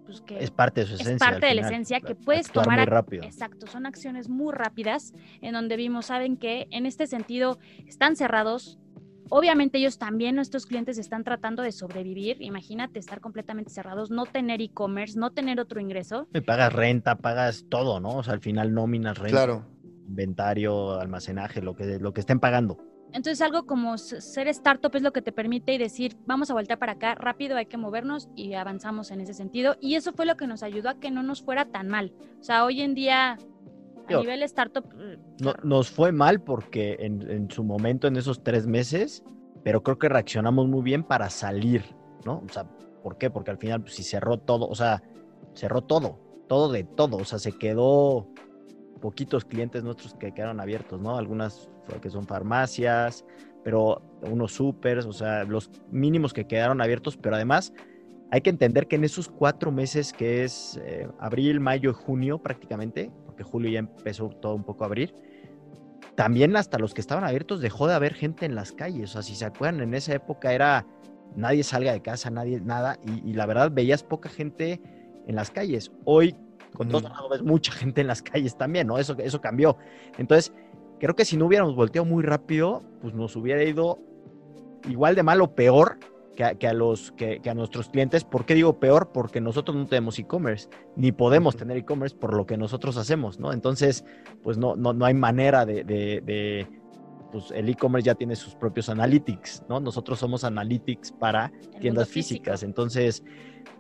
pues 0.06 0.22
que 0.22 0.40
Es 0.40 0.52
parte 0.52 0.82
de 0.82 0.88
su 0.88 0.96
es 0.96 1.02
esencia. 1.02 1.28
al 1.28 1.34
parte 1.34 1.48
de 1.48 1.56
la 1.56 1.62
esencia 1.62 2.02
que 2.02 2.16
puedes 2.16 2.52
tomar 2.52 2.80
muy 2.80 2.86
rápido. 2.86 3.24
Exacto, 3.24 3.68
son 3.68 3.86
acciones 3.86 4.30
muy 4.30 4.54
rápidas 4.54 5.14
en 5.42 5.54
donde 5.54 5.76
vimos, 5.78 6.08
saben 6.08 6.38
que 6.38 6.68
en 6.72 6.86
este 6.86 7.08
sentido 7.08 7.60
están 7.88 8.16
cerrados. 8.16 8.80
Obviamente 9.30 9.78
ellos 9.78 9.98
también, 9.98 10.36
nuestros 10.36 10.66
clientes, 10.66 10.98
están 10.98 11.24
tratando 11.24 11.64
de 11.64 11.72
sobrevivir. 11.72 12.42
Imagínate 12.42 13.00
estar 13.00 13.22
completamente 13.22 13.72
cerrados, 13.72 14.12
no 14.12 14.26
tener 14.26 14.62
e-commerce, 14.62 15.18
no 15.18 15.32
tener 15.32 15.60
otro 15.60 15.80
ingreso. 15.80 16.28
Y 16.34 16.42
pagas 16.42 16.72
renta, 16.74 17.16
pagas 17.18 17.66
todo, 17.70 18.00
¿no? 18.00 18.18
O 18.18 18.24
sea, 18.24 18.34
al 18.34 18.42
final 18.42 18.74
nóminas, 18.74 19.18
renta, 19.18 19.32
Claro. 19.38 19.66
inventario, 20.08 21.00
almacenaje, 21.00 21.62
lo 21.62 21.76
que, 21.76 22.00
lo 22.00 22.14
que 22.14 22.20
estén 22.22 22.40
pagando. 22.40 22.78
Entonces 23.14 23.42
algo 23.42 23.66
como 23.66 23.98
ser 23.98 24.50
startup 24.50 24.94
es 24.94 25.02
lo 25.02 25.14
que 25.14 25.22
te 25.22 25.32
permite 25.32 25.74
y 25.74 25.78
decir, 25.78 26.18
vamos 26.26 26.52
a 26.52 26.54
voltear 26.54 26.78
para 26.78 26.94
acá, 26.94 27.16
rápido 27.16 27.56
hay 27.56 27.66
que 27.66 27.78
movernos 27.78 28.28
y 28.36 28.56
avanzamos 28.56 29.10
en 29.10 29.22
ese 29.22 29.34
sentido. 29.34 29.78
Y 29.80 29.96
eso 29.96 30.12
fue 30.12 30.26
lo 30.26 30.36
que 30.36 30.48
nos 30.48 30.64
ayudó 30.64 30.90
a 30.90 31.00
que 31.00 31.12
no 31.12 31.24
nos 31.24 31.42
fuera 31.42 31.66
tan 31.66 31.88
mal. 31.88 32.12
O 32.42 32.44
sea, 32.44 32.66
hoy 32.66 32.82
en 32.82 32.94
día, 32.94 33.38
a 34.08 34.18
nivel 34.20 34.44
startup, 34.44 34.86
eh, 35.00 35.18
No- 35.42 35.56
nos 35.64 35.90
fue 35.90 36.12
mal 36.12 36.42
porque 36.42 36.98
en, 37.00 37.30
en 37.30 37.50
su 37.50 37.64
momento, 37.64 38.08
en 38.08 38.18
esos 38.18 38.44
tres 38.44 38.68
meses, 38.68 39.24
pero 39.64 39.82
creo 39.84 39.98
que 39.98 40.10
reaccionamos 40.10 40.68
muy 40.68 40.84
bien 40.84 41.04
para 41.04 41.30
salir, 41.30 41.96
¿no? 42.26 42.44
O 42.46 42.50
sea, 42.50 42.66
¿por 43.04 43.18
qué? 43.18 43.30
Porque 43.30 43.52
al 43.52 43.58
final, 43.58 43.82
pues, 43.82 43.96
si 43.96 44.04
cerró 44.04 44.38
todo, 44.38 44.68
o 44.68 44.76
sea, 44.76 45.02
cerró 45.54 45.82
todo, 45.82 46.20
todo 46.48 46.72
de 46.72 46.84
todo, 46.84 47.18
o 47.18 47.26
sea, 47.26 47.40
se 47.40 47.52
quedó 47.54 48.30
poquitos 49.02 49.46
clientes 49.46 49.84
nuestros 49.84 50.14
que 50.16 50.34
quedaron 50.34 50.60
abiertos, 50.60 51.02
¿no? 51.02 51.18
Algunas 51.18 51.70
que 52.02 52.10
son 52.10 52.26
farmacias, 52.26 53.26
pero 53.64 54.02
unos 54.22 54.54
supers, 54.54 55.06
o 55.06 55.14
sea, 55.14 55.44
los 55.44 55.70
mínimos 55.92 56.34
que 56.34 56.46
quedaron 56.46 56.82
abiertos, 56.82 57.18
pero 57.18 57.36
además 57.36 57.74
hay 58.32 58.42
que 58.42 58.50
entender 58.50 58.88
que 58.88 58.96
en 58.96 59.04
esos 59.04 59.28
cuatro 59.28 59.72
meses 59.72 60.14
que 60.14 60.44
es 60.44 60.80
eh, 60.84 61.08
abril, 61.20 61.60
mayo 61.60 61.92
y 61.92 61.94
junio 61.94 62.40
prácticamente, 62.40 63.12
porque 63.36 63.44
julio 63.44 63.70
ya 63.70 63.80
empezó 63.80 64.30
todo 64.30 64.56
un 64.56 64.64
poco 64.64 64.86
a 64.86 64.88
abrir, 64.88 65.14
también 66.16 66.56
hasta 66.56 66.80
los 66.80 66.94
que 66.94 67.02
estaban 67.02 67.26
abiertos 67.26 67.60
dejó 67.60 67.86
de 67.88 67.94
haber 67.94 68.14
gente 68.14 68.46
en 68.46 68.56
las 68.56 68.72
calles. 68.72 69.10
O 69.10 69.14
sea, 69.14 69.22
si 69.24 69.36
se 69.36 69.44
acuerdan, 69.44 69.82
en 69.82 69.94
esa 69.94 70.14
época 70.14 70.54
era 70.54 70.86
nadie 71.36 71.64
salga 71.64 71.92
de 71.92 72.02
casa, 72.02 72.30
nadie, 72.30 72.62
nada, 72.62 72.98
y, 73.04 73.30
y 73.30 73.34
la 73.34 73.46
verdad 73.46 73.72
veías 73.74 74.04
poca 74.04 74.30
gente 74.30 74.80
en 75.28 75.36
las 75.36 75.52
calles. 75.52 75.92
Hoy, 76.06 76.34
con 76.74 76.88
todo 76.88 77.02
cerrado, 77.02 77.28
ves 77.28 77.44
mucha 77.44 77.72
gente 77.74 78.00
en 78.00 78.08
las 78.08 78.22
calles 78.22 78.58
también, 78.58 78.88
¿no? 78.88 78.98
Eso, 78.98 79.18
eso 79.18 79.42
cambió. 79.42 79.76
Entonces, 80.18 80.54
creo 81.00 81.14
que 81.14 81.26
si 81.26 81.36
no 81.36 81.48
hubiéramos 81.48 81.76
volteado 81.76 82.06
muy 82.06 82.24
rápido, 82.24 82.84
pues 83.02 83.14
nos 83.14 83.36
hubiera 83.36 83.62
ido 83.66 84.00
igual 84.88 85.16
de 85.16 85.24
mal 85.24 85.42
o 85.42 85.54
peor 85.54 85.98
que 86.36 86.44
a, 86.44 86.56
que 86.56 86.68
a 86.68 86.74
los, 86.74 87.12
que, 87.12 87.40
que 87.40 87.50
a 87.50 87.54
nuestros 87.54 87.90
clientes. 87.90 88.24
¿Por 88.24 88.46
qué 88.46 88.54
digo 88.54 88.80
peor? 88.80 89.12
Porque 89.14 89.42
nosotros 89.42 89.76
no 89.76 89.86
tenemos 89.86 90.20
e-commerce, 90.20 90.68
ni 90.96 91.12
podemos 91.12 91.56
tener 91.56 91.78
e-commerce 91.78 92.16
por 92.16 92.36
lo 92.36 92.46
que 92.46 92.58
nosotros 92.58 92.98
hacemos, 92.98 93.40
¿no? 93.40 93.54
Entonces, 93.54 94.04
pues 94.44 94.58
no, 94.58 94.76
no, 94.76 94.94
no 94.94 95.06
hay 95.06 95.14
manera 95.14 95.66
de, 95.66 95.84
de- 95.84 96.22
de- 96.24 96.68
pues 97.32 97.52
el 97.52 97.68
e-commerce 97.70 98.06
ya 98.06 98.16
tiene 98.16 98.36
sus 98.36 98.56
propios 98.56 98.88
analytics, 98.90 99.64
¿no? 99.68 99.80
Nosotros 99.80 100.20
somos 100.20 100.44
analytics 100.44 101.12
para 101.12 101.52
el 101.74 101.80
tiendas 101.80 102.08
físicas. 102.10 102.64
Entonces, 102.64 103.24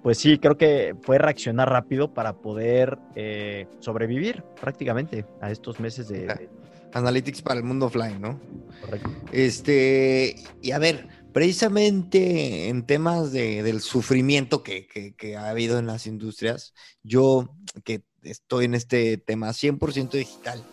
pues 0.01 0.17
sí, 0.17 0.37
creo 0.39 0.57
que 0.57 0.95
fue 1.01 1.17
reaccionar 1.17 1.69
rápido 1.69 2.13
para 2.13 2.33
poder 2.33 2.97
eh, 3.15 3.67
sobrevivir 3.79 4.43
prácticamente 4.59 5.25
a 5.41 5.51
estos 5.51 5.79
meses 5.79 6.07
de... 6.07 6.27
de- 6.27 6.49
Analytics 6.95 7.41
para 7.41 7.59
el 7.59 7.65
mundo 7.65 7.87
offline, 7.87 8.19
¿no? 8.21 8.39
correcto. 8.81 9.09
Este, 9.31 10.35
y 10.61 10.71
a 10.71 10.79
ver, 10.79 11.07
precisamente 11.33 12.69
en 12.69 12.85
temas 12.85 13.31
de- 13.31 13.61
del 13.63 13.81
sufrimiento 13.81 14.63
que, 14.63 14.87
que- 14.87 15.13
que 15.15 15.35
ha 15.35 15.49
habido 15.49 15.77
en 15.79 15.87
las 15.87 16.07
industrias, 16.07 16.73
yo 17.03 17.49
que 17.83 18.01
estoy 18.23 18.65
en 18.65 18.75
este 18.75 19.17
tema 19.17 19.51
100% 19.53 20.17
digital, 20.17 20.63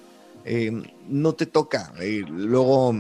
eh, 0.45 0.71
no 1.09 1.35
te 1.35 1.47
toca 1.47 1.93
eh, 2.01 2.23
luego 2.29 2.95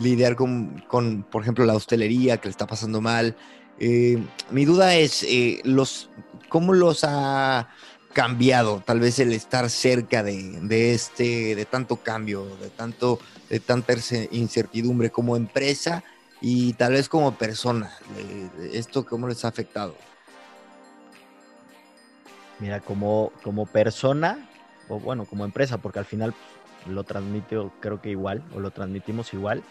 lidiar 0.00 0.36
con, 0.36 0.82
con, 0.88 1.22
por 1.24 1.42
ejemplo, 1.42 1.64
la 1.64 1.74
hostelería 1.74 2.38
que 2.38 2.48
le 2.48 2.52
está 2.52 2.66
pasando 2.66 3.00
mal. 3.00 3.36
Eh, 3.78 4.22
mi 4.50 4.64
duda 4.64 4.94
es, 4.96 5.22
eh, 5.22 5.60
los, 5.64 6.10
¿cómo 6.48 6.72
los 6.72 7.04
ha 7.04 7.68
cambiado 8.16 8.80
tal 8.80 8.98
vez 8.98 9.18
el 9.18 9.34
estar 9.34 9.68
cerca 9.68 10.22
de, 10.22 10.58
de 10.62 10.94
este, 10.94 11.54
de 11.54 11.66
tanto 11.66 11.96
cambio, 11.96 12.46
de 12.56 12.70
tanto 12.70 13.18
de 13.50 13.60
tanta 13.60 13.92
ince- 13.92 14.26
incertidumbre 14.32 15.10
como 15.10 15.36
empresa 15.36 16.02
y 16.40 16.72
tal 16.72 16.94
vez 16.94 17.10
como 17.10 17.36
persona. 17.36 17.92
¿Esto 18.72 19.04
cómo 19.04 19.28
les 19.28 19.44
ha 19.44 19.48
afectado? 19.48 19.94
Mira, 22.58 22.80
como, 22.80 23.32
como 23.44 23.66
persona, 23.66 24.48
o 24.88 24.98
bueno, 24.98 25.26
como 25.26 25.44
empresa, 25.44 25.76
porque 25.76 25.98
al 25.98 26.06
final 26.06 26.32
lo 26.86 27.04
transmito 27.04 27.70
creo 27.80 28.00
que 28.00 28.08
igual, 28.08 28.42
o 28.54 28.60
lo 28.60 28.70
transmitimos 28.70 29.34
igual, 29.34 29.62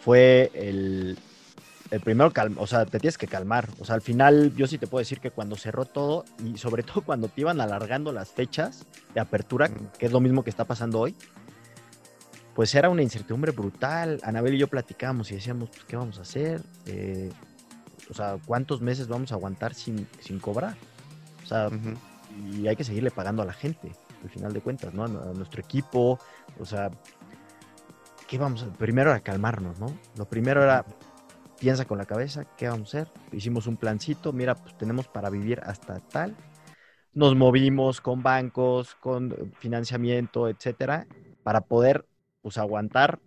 fue 0.00 0.50
el, 0.54 1.16
el 1.90 2.00
primero, 2.00 2.32
calma, 2.32 2.60
o 2.60 2.66
sea, 2.66 2.84
te 2.84 2.98
tienes 2.98 3.16
que 3.18 3.26
calmar. 3.28 3.68
O 3.78 3.84
sea, 3.84 3.94
al 3.94 4.02
final 4.02 4.54
yo 4.56 4.66
sí 4.66 4.76
te 4.78 4.86
puedo 4.86 5.00
decir 5.00 5.20
que 5.20 5.30
cuando 5.30 5.56
cerró 5.56 5.84
todo, 5.84 6.24
y 6.44 6.58
sobre 6.58 6.82
todo 6.82 7.00
cuando 7.06 7.28
te 7.28 7.42
iban 7.42 7.60
alargando 7.60 8.12
las 8.12 8.30
fechas 8.30 8.84
de 9.14 9.20
apertura, 9.20 9.68
Mm. 9.68 9.98
que 9.98 10.06
es 10.06 10.12
lo 10.12 10.20
mismo 10.20 10.42
que 10.42 10.50
está 10.50 10.64
pasando 10.64 11.00
hoy, 11.00 11.14
pues 12.54 12.74
era 12.74 12.88
una 12.88 13.02
incertidumbre 13.02 13.52
brutal. 13.52 14.18
Anabel 14.22 14.54
y 14.54 14.58
yo 14.58 14.68
platicábamos 14.68 15.30
y 15.30 15.34
decíamos, 15.34 15.68
pues, 15.70 15.84
¿qué 15.84 15.96
vamos 15.96 16.18
a 16.18 16.22
hacer? 16.22 16.62
Eh, 16.86 17.30
o 18.10 18.14
sea, 18.14 18.38
¿cuántos 18.46 18.80
meses 18.80 19.08
vamos 19.08 19.30
a 19.32 19.34
aguantar 19.34 19.74
sin, 19.74 20.08
sin 20.20 20.38
cobrar? 20.38 20.76
O 21.44 21.46
sea, 21.46 21.68
y 22.52 22.66
hay 22.66 22.74
que 22.76 22.84
seguirle 22.84 23.10
pagando 23.10 23.42
a 23.42 23.44
la 23.44 23.52
gente, 23.52 23.92
al 24.22 24.30
final 24.30 24.52
de 24.52 24.60
cuentas, 24.60 24.94
¿no? 24.94 25.02
A, 25.02 25.06
a 25.06 25.32
nuestro 25.34 25.60
equipo, 25.60 26.18
o 26.58 26.64
sea, 26.64 26.90
¿qué 28.26 28.38
vamos 28.38 28.62
a 28.62 28.66
Primero 28.72 29.10
era 29.10 29.20
calmarnos, 29.20 29.78
¿no? 29.78 29.86
Lo 30.16 30.24
primero 30.24 30.62
era, 30.62 30.84
piensa 31.58 31.84
con 31.86 31.98
la 31.98 32.06
cabeza, 32.06 32.44
¿qué 32.56 32.68
vamos 32.68 32.94
a 32.94 33.00
hacer? 33.02 33.12
Hicimos 33.32 33.66
un 33.66 33.76
plancito, 33.76 34.32
mira, 34.32 34.54
pues 34.54 34.76
tenemos 34.76 35.08
para 35.08 35.30
vivir 35.30 35.60
hasta 35.64 36.00
tal. 36.00 36.36
Nos 37.14 37.34
movimos 37.36 38.00
con 38.00 38.22
bancos, 38.22 38.94
con 38.96 39.52
financiamiento, 39.58 40.48
etcétera, 40.48 41.06
para 41.42 41.62
poder, 41.62 42.06
pues, 42.42 42.58
aguantar 42.58 43.20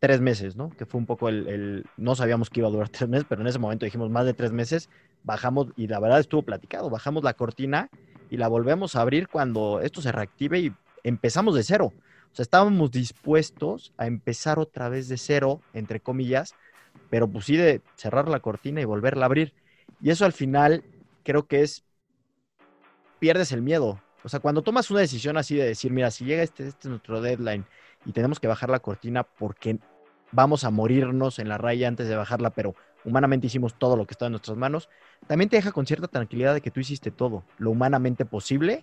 tres 0.00 0.20
meses, 0.20 0.56
¿no? 0.56 0.70
Que 0.70 0.86
fue 0.86 0.98
un 1.00 1.06
poco 1.06 1.28
el, 1.28 1.48
el- 1.48 1.86
no 1.96 2.14
sabíamos 2.14 2.50
que 2.50 2.60
iba 2.60 2.68
a 2.68 2.72
durar 2.72 2.88
tres 2.90 3.08
meses, 3.08 3.26
pero 3.28 3.42
en 3.42 3.48
ese 3.48 3.58
momento 3.58 3.84
dijimos 3.84 4.10
más 4.10 4.26
de 4.26 4.34
tres 4.34 4.52
meses, 4.52 4.88
bajamos, 5.24 5.68
y 5.76 5.86
la 5.88 6.00
verdad 6.00 6.20
estuvo 6.20 6.42
platicado, 6.42 6.90
bajamos 6.90 7.24
la 7.24 7.34
cortina 7.34 7.88
y 8.30 8.36
la 8.36 8.48
volvemos 8.48 8.96
a 8.96 9.00
abrir 9.02 9.28
cuando 9.28 9.80
esto 9.80 10.00
se 10.02 10.12
reactive 10.12 10.58
y 10.60 10.72
empezamos 11.04 11.54
de 11.54 11.62
cero. 11.64 11.92
O 12.32 12.34
sea, 12.34 12.42
estábamos 12.42 12.90
dispuestos 12.90 13.92
a 13.96 14.06
empezar 14.06 14.58
otra 14.58 14.88
vez 14.88 15.08
de 15.08 15.16
cero, 15.16 15.60
entre 15.72 16.00
comillas, 16.00 16.54
pero 17.10 17.28
pues 17.28 17.44
sí 17.46 17.56
de 17.56 17.82
cerrar 17.96 18.28
la 18.28 18.40
cortina 18.40 18.80
y 18.80 18.84
volverla 18.84 19.24
a 19.24 19.26
abrir. 19.26 19.54
Y 20.00 20.10
eso 20.10 20.24
al 20.24 20.32
final 20.32 20.84
creo 21.24 21.46
que 21.46 21.62
es, 21.62 21.84
pierdes 23.18 23.52
el 23.52 23.62
miedo. 23.62 24.00
O 24.24 24.28
sea, 24.28 24.40
cuando 24.40 24.62
tomas 24.62 24.90
una 24.90 25.00
decisión 25.00 25.36
así 25.36 25.56
de 25.56 25.64
decir, 25.64 25.92
mira, 25.92 26.10
si 26.10 26.24
llega 26.24 26.42
este, 26.42 26.66
este 26.66 26.88
es 26.88 26.90
nuestro 26.90 27.20
deadline 27.20 27.64
y 28.04 28.12
tenemos 28.12 28.40
que 28.40 28.48
bajar 28.48 28.70
la 28.70 28.80
cortina 28.80 29.22
porque 29.24 29.78
vamos 30.32 30.64
a 30.64 30.70
morirnos 30.70 31.38
en 31.38 31.48
la 31.48 31.58
raya 31.58 31.88
antes 31.88 32.08
de 32.08 32.16
bajarla, 32.16 32.50
pero 32.50 32.74
humanamente 33.04 33.46
hicimos 33.46 33.74
todo 33.78 33.96
lo 33.96 34.06
que 34.06 34.12
estaba 34.12 34.26
en 34.26 34.32
nuestras 34.32 34.56
manos, 34.56 34.88
también 35.26 35.48
te 35.48 35.56
deja 35.56 35.72
con 35.72 35.86
cierta 35.86 36.08
tranquilidad 36.08 36.54
de 36.54 36.60
que 36.60 36.70
tú 36.70 36.80
hiciste 36.80 37.10
todo, 37.10 37.44
lo 37.58 37.70
humanamente 37.70 38.24
posible 38.24 38.82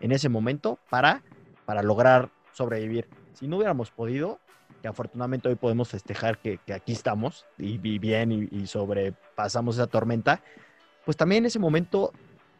en 0.00 0.12
ese 0.12 0.28
momento 0.28 0.78
para, 0.88 1.22
para 1.64 1.82
lograr 1.82 2.30
sobrevivir. 2.52 3.08
Si 3.34 3.46
no 3.46 3.56
hubiéramos 3.56 3.90
podido, 3.90 4.40
que 4.86 4.90
afortunadamente 4.90 5.48
hoy 5.48 5.56
podemos 5.56 5.88
festejar 5.88 6.38
que, 6.38 6.58
que 6.64 6.72
aquí 6.72 6.92
estamos 6.92 7.44
y, 7.58 7.80
y 7.82 7.98
bien 7.98 8.30
y, 8.30 8.48
y 8.52 8.66
sobrepasamos 8.68 9.74
esa 9.74 9.88
tormenta, 9.88 10.40
pues 11.04 11.16
también 11.16 11.42
en 11.42 11.46
ese 11.46 11.58
momento 11.58 12.12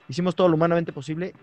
hicimos 0.09 0.35
todo 0.35 0.49
lo 0.49 0.57
humanamente 0.57 0.93
posible 0.93 1.35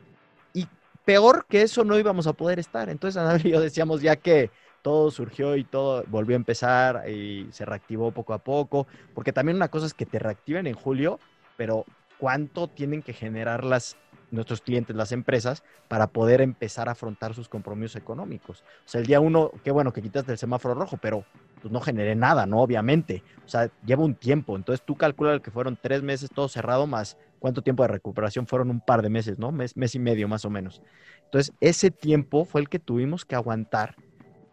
y 0.54 0.68
peor 1.06 1.46
que 1.48 1.62
eso 1.62 1.86
no 1.86 1.98
íbamos 1.98 2.28
a 2.28 2.34
poder 2.34 2.60
estar. 2.60 2.90
Entonces 2.90 3.16
Anabel 3.16 3.48
y 3.48 3.52
yo 3.52 3.62
decíamos 3.62 4.02
ya 4.02 4.18
que 4.18 4.52
todo 4.82 5.10
surgió 5.10 5.56
y 5.56 5.64
todo 5.64 6.04
volvió 6.08 6.36
a 6.36 6.44
empezar 6.44 7.10
y 7.10 7.48
se 7.52 7.64
reactivó 7.64 8.12
poco 8.12 8.34
a 8.34 8.40
poco, 8.40 8.86
porque 9.14 9.32
también 9.32 9.56
una 9.56 9.70
cosa 9.70 9.86
es 9.86 9.94
que 9.94 10.06
te 10.06 10.20
reactiven 10.20 10.68
en 10.68 10.74
julio, 10.74 11.18
pero 11.56 11.86
cuánto 12.18 12.68
tienen 12.68 13.02
que 13.02 13.14
generar 13.14 13.64
las 13.64 13.96
nuestros 14.34 14.62
clientes, 14.62 14.96
las 14.96 15.12
empresas, 15.12 15.64
para 15.88 16.08
poder 16.08 16.42
empezar 16.42 16.90
a 16.90 16.94
afrontar 16.94 17.34
sus 17.34 17.48
compromisos 17.48 17.96
económicos. 17.96 18.64
O 18.86 18.90
sea, 18.90 19.02
el 19.02 19.08
día 19.08 19.20
uno, 19.20 19.52
qué 19.64 19.72
bueno 19.72 19.94
que 19.94 20.02
quitaste 20.02 20.32
el 20.32 20.38
semáforo 20.38 20.74
rojo, 20.74 20.98
pero 20.98 21.26
pues 21.62 21.72
no 21.72 21.80
generé 21.80 22.16
nada, 22.16 22.46
¿no? 22.46 22.62
Obviamente. 22.62 23.24
O 23.46 23.48
sea, 23.48 23.70
lleva 23.86 24.04
un 24.04 24.16
tiempo. 24.16 24.56
Entonces 24.56 24.86
tú 24.86 24.96
calculas 24.96 25.40
que 25.42 25.52
fueron 25.52 25.78
tres 25.82 26.02
meses 26.02 26.30
todo 26.30 26.48
cerrado, 26.50 26.88
más 26.88 27.18
cuánto 27.44 27.62
tiempo 27.62 27.84
de 27.84 27.90
recuperación 27.90 28.48
fueron 28.48 28.70
un 28.70 28.80
par 28.80 29.02
de 29.02 29.10
meses, 29.10 29.38
¿no? 29.38 29.52
Mes, 29.52 29.76
mes 29.76 29.94
y 29.96 30.00
medio 30.00 30.30
más 30.30 30.46
o 30.46 30.50
menos. 30.50 30.82
Entonces, 31.26 31.54
ese 31.60 31.92
tiempo 31.92 32.46
fue 32.46 32.62
el 32.62 32.70
que 32.70 32.80
tuvimos 32.80 33.26
que 33.26 33.36
aguantar, 33.36 33.96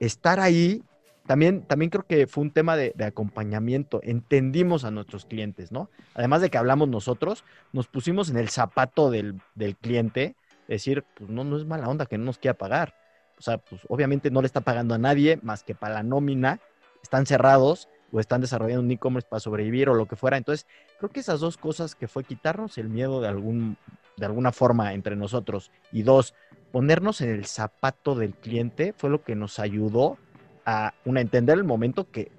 estar 0.00 0.40
ahí. 0.40 0.82
También, 1.30 1.62
también 1.62 1.90
creo 1.90 2.04
que 2.04 2.26
fue 2.26 2.42
un 2.42 2.50
tema 2.50 2.74
de, 2.74 2.92
acompañamiento. 3.04 4.00
Entendimos 4.02 4.82
a 4.82 4.90
nuestros 4.90 5.26
clientes, 5.26 5.70
¿no? 5.70 5.88
Además 6.14 6.40
de 6.40 6.50
que 6.50 6.58
hablamos 6.58 6.88
nosotros, 6.88 7.44
nos 7.72 7.86
pusimos 7.86 8.30
en 8.30 8.36
el 8.36 8.48
zapato 8.48 9.12
del, 9.12 9.40
del 9.54 9.76
cliente, 9.76 10.34
decir, 10.66 11.04
pues 11.14 11.30
no, 11.30 11.44
no 11.44 11.56
es 11.56 11.66
mala 11.66 11.88
onda 11.88 12.06
que 12.06 12.18
no 12.18 12.24
nos 12.24 12.38
quiera 12.38 12.58
pagar. 12.58 12.96
O 13.38 13.42
sea, 13.42 13.58
pues 13.58 13.80
obviamente 13.88 14.32
no 14.32 14.40
le 14.40 14.46
está 14.46 14.62
pagando 14.62 14.92
a 14.92 14.98
nadie 14.98 15.38
más 15.40 15.62
que 15.62 15.76
para 15.76 15.94
la 15.94 16.02
nómina, 16.02 16.58
están 17.00 17.26
cerrados 17.26 17.88
o 18.10 18.18
están 18.18 18.40
desarrollando 18.40 18.82
un 18.82 18.90
e-commerce 18.90 19.28
para 19.30 19.38
sobrevivir 19.38 19.88
o 19.88 19.94
lo 19.94 20.06
que 20.06 20.16
fuera. 20.16 20.36
Entonces, 20.36 20.66
creo 20.98 21.10
que 21.10 21.20
esas 21.20 21.38
dos 21.38 21.56
cosas 21.56 21.94
que 21.94 22.08
fue 22.08 22.24
quitarnos 22.24 22.76
el 22.76 22.88
miedo 22.88 23.20
de, 23.20 23.28
algún, 23.28 23.76
de 24.16 24.26
alguna 24.26 24.50
forma 24.50 24.94
entre 24.94 25.14
nosotros 25.14 25.70
y 25.92 26.02
dos, 26.02 26.34
ponernos 26.72 27.20
en 27.20 27.30
el 27.30 27.46
zapato 27.46 28.16
del 28.16 28.34
cliente 28.34 28.92
fue 28.96 29.10
lo 29.10 29.22
que 29.22 29.36
nos 29.36 29.60
ayudó 29.60 30.18
una, 31.04 31.20
entender 31.20 31.58
el 31.58 31.64
momento 31.64 32.10
que 32.10 32.30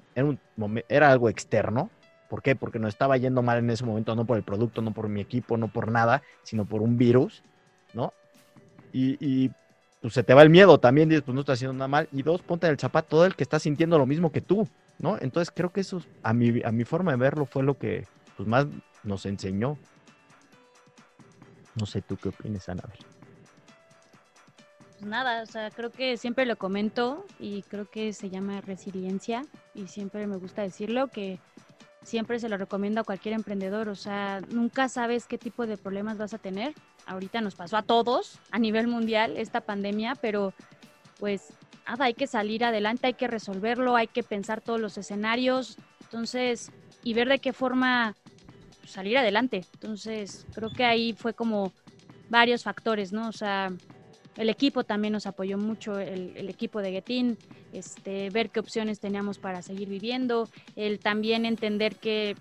era, 0.90 1.12
algo 1.12 1.30
externo. 1.30 1.90
¿Por 2.30 2.42
qué? 2.42 2.56
Porque 2.56 2.80
nos 2.80 2.90
estaba 2.90 3.18
yendo 3.18 3.42
mal 3.42 3.60
en 3.60 3.70
ese 3.70 3.86
momento, 3.86 4.16
no 4.16 4.26
por 4.26 4.38
el 4.38 4.44
producto, 4.44 4.82
no 4.82 4.94
por 4.94 5.10
mi 5.10 5.22
equipo, 5.22 5.58
no 5.58 5.68
por 5.68 5.92
nada, 5.92 6.22
sino 6.44 6.66
por 6.66 6.82
un 6.82 6.98
virus, 6.98 7.44
¿no? 7.94 8.14
Y, 8.94 9.52
pues 10.02 10.14
se 10.14 10.24
te 10.24 10.34
va 10.34 10.42
el 10.42 10.50
miedo 10.50 10.80
también, 10.80 11.10
dices, 11.10 11.24
pues 11.24 11.36
no 11.36 11.42
estás 11.42 11.60
haciendo 11.60 11.74
nada 11.74 11.88
mal. 11.88 12.10
Y 12.12 12.24
dos, 12.24 12.42
ponte 12.42 12.66
en 12.66 12.72
el 12.72 12.80
zapato 12.80 13.22
del 13.22 13.36
que 13.36 13.44
está 13.44 13.60
sintiendo 13.60 14.00
lo 14.00 14.08
mismo 14.08 14.32
que 14.32 14.42
tú, 14.42 14.68
¿no? 14.98 15.18
Entonces 15.20 15.52
creo 15.56 15.72
que 15.72 15.82
eso, 15.82 16.02
a 16.24 16.34
mi, 16.34 16.62
a 16.64 16.72
mi 16.72 16.86
forma 16.86 17.12
de 17.12 17.18
verlo, 17.18 17.46
fue 17.46 17.64
lo 17.64 17.78
que 17.78 18.08
pues, 18.36 18.48
más 18.48 18.66
nos 19.04 19.26
enseñó. 19.26 19.78
No 21.76 21.86
sé 21.86 22.02
tú 22.02 22.18
qué 22.18 22.30
opinas, 22.30 22.68
Ana. 22.68 22.84
Pues 25.02 25.10
nada, 25.10 25.42
o 25.42 25.46
sea, 25.48 25.72
creo 25.72 25.90
que 25.90 26.16
siempre 26.16 26.46
lo 26.46 26.58
comento 26.58 27.26
y 27.40 27.64
creo 27.64 27.90
que 27.90 28.14
se 28.14 28.30
llama 28.30 28.62
resiliencia 28.62 29.44
y 29.74 29.88
siempre 29.88 30.28
me 30.28 30.38
gusta 30.38 30.62
decirlo 30.62 31.08
que 31.08 31.40
siempre 32.04 32.40
se 32.40 32.50
lo 32.50 32.56
recomiendo 32.56 33.02
a 33.02 33.04
cualquier 33.04 33.34
emprendedor, 33.34 33.90
o 33.90 33.96
sea, 33.96 34.42
nunca 34.52 34.90
sabes 34.90 35.26
qué 35.26 35.40
tipo 35.40 35.66
de 35.66 35.76
problemas 35.76 36.20
vas 36.20 36.36
a 36.36 36.38
tener. 36.38 36.76
Ahorita 37.08 37.42
nos 37.42 37.56
pasó 37.56 37.78
a 37.78 37.82
todos 37.82 38.38
a 38.52 38.60
nivel 38.60 38.86
mundial 38.86 39.38
esta 39.38 39.62
pandemia, 39.62 40.14
pero 40.22 40.54
pues 41.20 41.52
nada, 41.88 42.06
hay 42.06 42.14
que 42.14 42.28
salir 42.28 42.64
adelante, 42.64 43.08
hay 43.08 43.16
que 43.16 43.28
resolverlo, 43.28 43.96
hay 43.96 44.06
que 44.06 44.22
pensar 44.22 44.62
todos 44.62 44.80
los 44.80 45.00
escenarios, 45.00 45.78
entonces, 46.02 46.72
y 47.04 47.16
ver 47.16 47.28
de 47.28 47.40
qué 47.40 47.54
forma 47.54 48.16
salir 48.86 49.18
adelante. 49.18 49.66
Entonces, 49.74 50.46
creo 50.54 50.70
que 50.70 50.86
ahí 50.86 51.14
fue 51.14 51.34
como 51.34 51.74
varios 52.30 52.62
factores, 52.62 53.12
¿no? 53.12 53.30
O 53.30 53.34
sea, 53.34 53.72
el 54.38 54.50
equipo 54.50 54.84
también 54.84 55.14
nos 55.14 55.26
apoyó 55.28 55.58
mucho, 55.58 56.00
el, 56.00 56.34
el 56.36 56.50
equipo 56.50 56.82
de 56.82 56.92
Getin, 56.92 57.38
este, 57.74 58.30
ver 58.30 58.50
qué 58.50 58.60
opciones 58.60 59.00
teníamos 59.00 59.40
para 59.40 59.62
seguir 59.62 59.90
viviendo, 59.90 60.50
el 60.76 61.00
también 61.00 61.46
entender 61.46 61.96
que, 61.96 62.36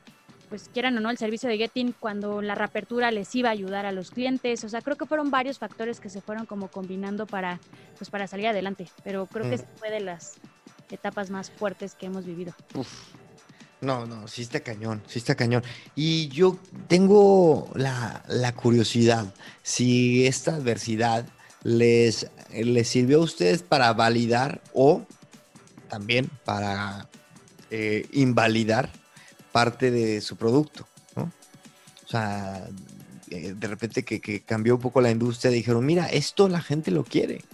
pues 0.48 0.68
quieran 0.72 0.96
o 0.96 1.00
no, 1.00 1.10
el 1.10 1.18
servicio 1.18 1.48
de 1.48 1.58
Getin 1.58 1.94
cuando 1.98 2.42
la 2.42 2.54
reapertura 2.54 3.10
les 3.10 3.34
iba 3.34 3.48
a 3.50 3.52
ayudar 3.52 3.86
a 3.86 3.92
los 3.92 4.10
clientes, 4.10 4.64
o 4.64 4.68
sea, 4.68 4.82
creo 4.82 4.96
que 4.96 5.06
fueron 5.06 5.30
varios 5.30 5.58
factores 5.58 6.00
que 6.00 6.10
se 6.10 6.20
fueron 6.20 6.46
como 6.46 6.68
combinando 6.68 7.26
para, 7.26 7.60
pues 7.98 8.10
para 8.10 8.26
salir 8.26 8.48
adelante, 8.48 8.88
pero 9.04 9.26
creo 9.26 9.48
que 9.48 9.56
Mm. 9.56 9.60
sí 9.60 9.66
fue 9.76 9.90
de 9.90 10.00
las 10.00 10.34
etapas 10.90 11.30
más 11.30 11.50
fuertes 11.50 11.94
que 11.94 12.06
hemos 12.06 12.24
vivido. 12.24 12.52
Uf. 12.74 12.88
No, 13.80 14.04
no, 14.06 14.28
sí 14.28 14.42
está 14.42 14.60
cañón, 14.60 15.02
sí 15.06 15.18
está 15.20 15.34
cañón. 15.34 15.62
Y 15.94 16.28
yo 16.28 16.58
tengo 16.86 17.70
la, 17.74 18.22
la 18.28 18.52
curiosidad, 18.54 19.32
si 19.62 20.26
esta 20.26 20.56
adversidad 20.56 21.24
les, 21.62 22.30
les 22.52 22.88
sirvió 22.88 23.18
a 23.18 23.24
ustedes 23.24 23.62
para 23.62 23.92
validar 23.92 24.60
o 24.72 25.04
también 25.88 26.30
para 26.44 27.08
eh, 27.70 28.06
invalidar 28.12 28.90
parte 29.52 29.90
de 29.90 30.20
su 30.20 30.36
producto. 30.36 30.86
O 31.16 32.08
sea, 32.10 32.68
eh, 33.30 33.54
de 33.56 33.66
repente 33.68 34.04
que, 34.04 34.42
cambió 34.42 34.74
un 34.74 34.80
poco 34.80 35.00
la 35.00 35.10
industria, 35.10 35.52
dijeron, 35.52 35.86
mira, 35.86 36.06
esto 36.06 36.48
la 36.48 36.60
gente 36.60 36.90
lo 36.90 37.04
quiere. 37.04 37.44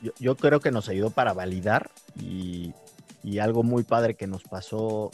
Yo, 0.00 0.12
yo 0.18 0.36
creo 0.36 0.60
que 0.60 0.70
nos 0.70 0.88
ayudó 0.88 1.10
para 1.10 1.32
validar 1.32 1.90
y, 2.18 2.72
y 3.22 3.38
algo 3.38 3.62
muy 3.62 3.82
padre 3.82 4.14
que 4.14 4.26
nos 4.26 4.42
pasó 4.44 5.10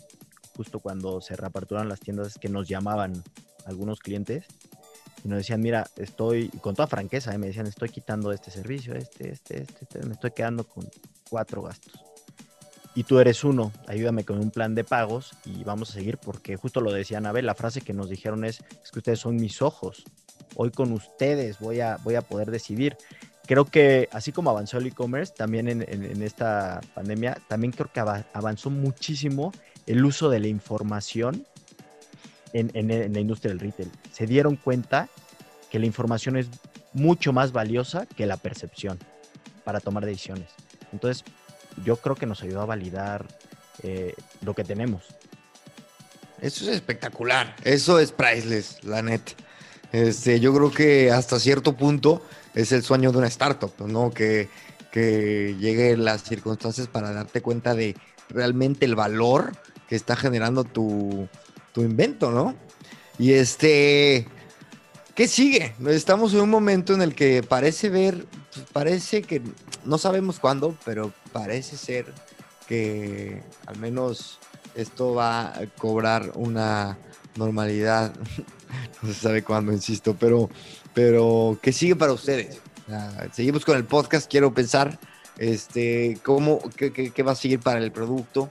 justo 0.56 0.80
cuando 0.80 1.20
se 1.20 1.36
reaperturaron 1.36 1.88
las 1.88 2.00
tiendas 2.00 2.28
es 2.28 2.38
que 2.38 2.48
nos 2.48 2.68
llamaban 2.68 3.22
algunos 3.66 4.00
clientes 4.00 4.44
y 5.24 5.28
nos 5.28 5.38
decían, 5.38 5.60
mira, 5.60 5.86
estoy, 5.96 6.48
con 6.60 6.74
toda 6.74 6.86
franqueza, 6.86 7.34
¿eh? 7.34 7.38
me 7.38 7.48
decían, 7.48 7.66
estoy 7.66 7.88
quitando 7.88 8.32
este 8.32 8.50
servicio, 8.50 8.94
este, 8.94 9.30
este, 9.32 9.62
este, 9.62 9.78
este, 9.82 10.06
me 10.06 10.12
estoy 10.14 10.30
quedando 10.30 10.64
con 10.64 10.88
cuatro 11.28 11.62
gastos. 11.62 11.92
Y 12.94 13.04
tú 13.04 13.18
eres 13.20 13.44
uno, 13.44 13.72
ayúdame 13.86 14.24
con 14.24 14.38
un 14.38 14.50
plan 14.50 14.74
de 14.74 14.82
pagos 14.84 15.32
y 15.44 15.62
vamos 15.62 15.90
a 15.90 15.92
seguir 15.94 16.18
porque 16.18 16.56
justo 16.56 16.80
lo 16.80 16.92
decía 16.92 17.18
Anabel, 17.18 17.46
la 17.46 17.54
frase 17.54 17.80
que 17.80 17.92
nos 17.92 18.08
dijeron 18.08 18.44
es, 18.44 18.60
es 18.82 18.90
que 18.90 18.98
ustedes 18.98 19.20
son 19.20 19.36
mis 19.36 19.62
ojos, 19.62 20.04
hoy 20.56 20.70
con 20.70 20.92
ustedes 20.92 21.58
voy 21.60 21.80
a, 21.80 21.98
voy 22.02 22.16
a 22.16 22.22
poder 22.22 22.50
decidir. 22.50 22.96
Creo 23.46 23.64
que 23.66 24.08
así 24.12 24.32
como 24.32 24.50
avanzó 24.50 24.78
el 24.78 24.86
e-commerce, 24.88 25.32
también 25.34 25.68
en, 25.68 25.82
en- 25.82 26.04
en 26.04 26.22
esta 26.22 26.80
pandemia, 26.94 27.38
también 27.48 27.72
creo 27.72 27.90
que 27.92 28.00
ava- 28.00 28.26
avanzó 28.32 28.68
muchísimo 28.70 29.52
el 29.86 30.04
uso 30.04 30.28
de 30.28 30.40
la 30.40 30.48
información 30.48 31.46
en, 32.52 32.70
en- 32.74 32.90
en 32.90 33.12
la 33.12 33.20
industria 33.20 33.50
del 33.50 33.60
retail. 33.60 33.90
Se 34.12 34.26
dieron 34.26 34.56
cuenta 34.56 35.08
que 35.70 35.78
la 35.78 35.86
información 35.86 36.36
es 36.36 36.46
mucho 36.92 37.32
más 37.32 37.52
valiosa 37.52 38.06
que 38.06 38.26
la 38.26 38.36
percepción 38.36 38.98
para 39.64 39.80
tomar 39.80 40.04
decisiones. 40.06 40.48
Entonces, 40.92 41.24
yo 41.84 41.96
creo 41.96 42.16
que 42.16 42.26
nos 42.26 42.42
ayudó 42.42 42.62
a 42.62 42.66
validar 42.66 43.26
eh, 43.82 44.14
lo 44.40 44.54
que 44.54 44.64
tenemos. 44.64 45.04
Eso 46.40 46.64
es 46.64 46.70
espectacular. 46.76 47.54
Eso 47.64 47.98
es 47.98 48.12
priceless, 48.12 48.82
la 48.84 49.02
neta. 49.02 49.32
Este, 49.92 50.38
yo 50.40 50.54
creo 50.54 50.70
que 50.70 51.10
hasta 51.10 51.38
cierto 51.38 51.76
punto 51.76 52.22
es 52.54 52.72
el 52.72 52.82
sueño 52.82 53.10
de 53.12 53.18
una 53.18 53.26
startup, 53.26 53.72
¿no? 53.86 54.10
Que, 54.12 54.48
que 54.92 55.56
lleguen 55.58 56.04
las 56.04 56.22
circunstancias 56.22 56.86
para 56.86 57.12
darte 57.12 57.40
cuenta 57.42 57.74
de 57.74 57.96
realmente 58.28 58.84
el 58.86 58.94
valor 58.94 59.52
que 59.88 59.96
está 59.96 60.14
generando 60.16 60.64
tu, 60.64 61.28
invento, 61.82 62.30
¿no? 62.30 62.54
Y 63.18 63.32
este, 63.32 64.26
¿qué 65.14 65.26
sigue? 65.26 65.74
Estamos 65.88 66.32
en 66.34 66.40
un 66.40 66.50
momento 66.50 66.94
en 66.94 67.02
el 67.02 67.14
que 67.14 67.42
parece 67.42 67.88
ver, 67.88 68.26
parece 68.72 69.22
que 69.22 69.42
no 69.84 69.98
sabemos 69.98 70.38
cuándo, 70.38 70.76
pero 70.84 71.12
parece 71.32 71.76
ser 71.76 72.06
que 72.68 73.42
al 73.66 73.78
menos 73.78 74.38
esto 74.74 75.14
va 75.14 75.48
a 75.48 75.66
cobrar 75.76 76.32
una 76.34 76.98
normalidad. 77.36 78.14
no 79.02 79.12
se 79.12 79.14
sabe 79.14 79.42
cuándo, 79.42 79.72
insisto, 79.72 80.16
pero, 80.18 80.48
pero 80.94 81.58
¿qué 81.60 81.72
sigue 81.72 81.96
para 81.96 82.12
ustedes? 82.12 82.60
Seguimos 83.32 83.64
con 83.64 83.76
el 83.76 83.84
podcast, 83.84 84.30
quiero 84.30 84.54
pensar, 84.54 84.98
este, 85.36 86.18
¿cómo, 86.22 86.60
qué 86.76 87.22
va 87.22 87.32
a 87.32 87.36
seguir 87.36 87.60
para 87.60 87.80
el 87.80 87.92
producto? 87.92 88.48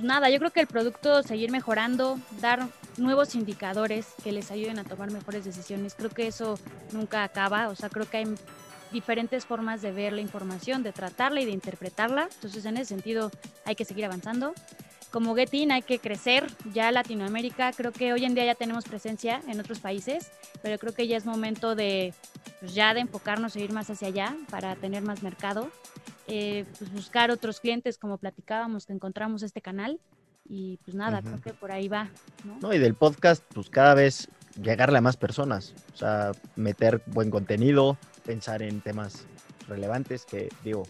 Pues 0.00 0.08
nada, 0.08 0.30
yo 0.30 0.38
creo 0.38 0.50
que 0.50 0.60
el 0.60 0.66
producto 0.66 1.22
seguir 1.22 1.50
mejorando, 1.50 2.18
dar 2.40 2.66
nuevos 2.96 3.34
indicadores 3.34 4.06
que 4.24 4.32
les 4.32 4.50
ayuden 4.50 4.78
a 4.78 4.84
tomar 4.84 5.10
mejores 5.10 5.44
decisiones. 5.44 5.94
Creo 5.94 6.08
que 6.08 6.26
eso 6.26 6.58
nunca 6.92 7.22
acaba, 7.22 7.68
o 7.68 7.74
sea, 7.74 7.90
creo 7.90 8.08
que 8.08 8.16
hay 8.16 8.24
diferentes 8.92 9.44
formas 9.44 9.82
de 9.82 9.92
ver 9.92 10.14
la 10.14 10.22
información, 10.22 10.82
de 10.82 10.92
tratarla 10.92 11.42
y 11.42 11.44
de 11.44 11.50
interpretarla. 11.50 12.30
Entonces, 12.34 12.64
en 12.64 12.78
ese 12.78 12.86
sentido, 12.86 13.30
hay 13.66 13.74
que 13.74 13.84
seguir 13.84 14.06
avanzando. 14.06 14.54
como 15.10 15.34
Getin 15.34 15.70
hay 15.70 15.82
que 15.82 15.98
crecer. 15.98 16.46
Ya 16.72 16.90
Latinoamérica, 16.92 17.70
creo 17.72 17.92
que 17.92 18.14
hoy 18.14 18.24
en 18.24 18.34
día 18.34 18.46
ya 18.46 18.54
tenemos 18.54 18.84
presencia 18.84 19.42
en 19.48 19.60
otros 19.60 19.80
países, 19.80 20.30
pero 20.62 20.78
creo 20.78 20.94
que 20.94 21.08
ya 21.08 21.18
es 21.18 21.26
momento 21.26 21.74
de 21.74 22.14
pues, 22.60 22.72
ya 22.72 22.94
de 22.94 23.00
enfocarnos 23.00 23.54
e 23.54 23.60
ir 23.60 23.72
más 23.72 23.90
hacia 23.90 24.08
allá 24.08 24.34
para 24.48 24.76
tener 24.76 25.02
más 25.02 25.22
mercado. 25.22 25.70
Eh, 26.30 26.64
pues 26.78 26.92
buscar 26.92 27.30
otros 27.30 27.60
clientes, 27.60 27.98
como 27.98 28.18
platicábamos, 28.18 28.86
que 28.86 28.92
encontramos 28.92 29.42
este 29.42 29.60
canal. 29.60 30.00
Y 30.48 30.78
pues 30.84 30.96
nada, 30.96 31.22
creo 31.22 31.40
que 31.40 31.52
por 31.52 31.70
ahí 31.70 31.88
va. 31.88 32.08
¿no? 32.44 32.58
No, 32.60 32.74
y 32.74 32.78
del 32.78 32.94
podcast, 32.94 33.44
pues 33.54 33.70
cada 33.70 33.94
vez 33.94 34.28
llegarle 34.60 34.98
a 34.98 35.00
más 35.00 35.16
personas. 35.16 35.74
O 35.94 35.96
sea, 35.96 36.32
meter 36.56 37.02
buen 37.06 37.30
contenido, 37.30 37.96
pensar 38.24 38.62
en 38.62 38.80
temas 38.80 39.26
relevantes, 39.68 40.24
que 40.24 40.48
digo, 40.64 40.84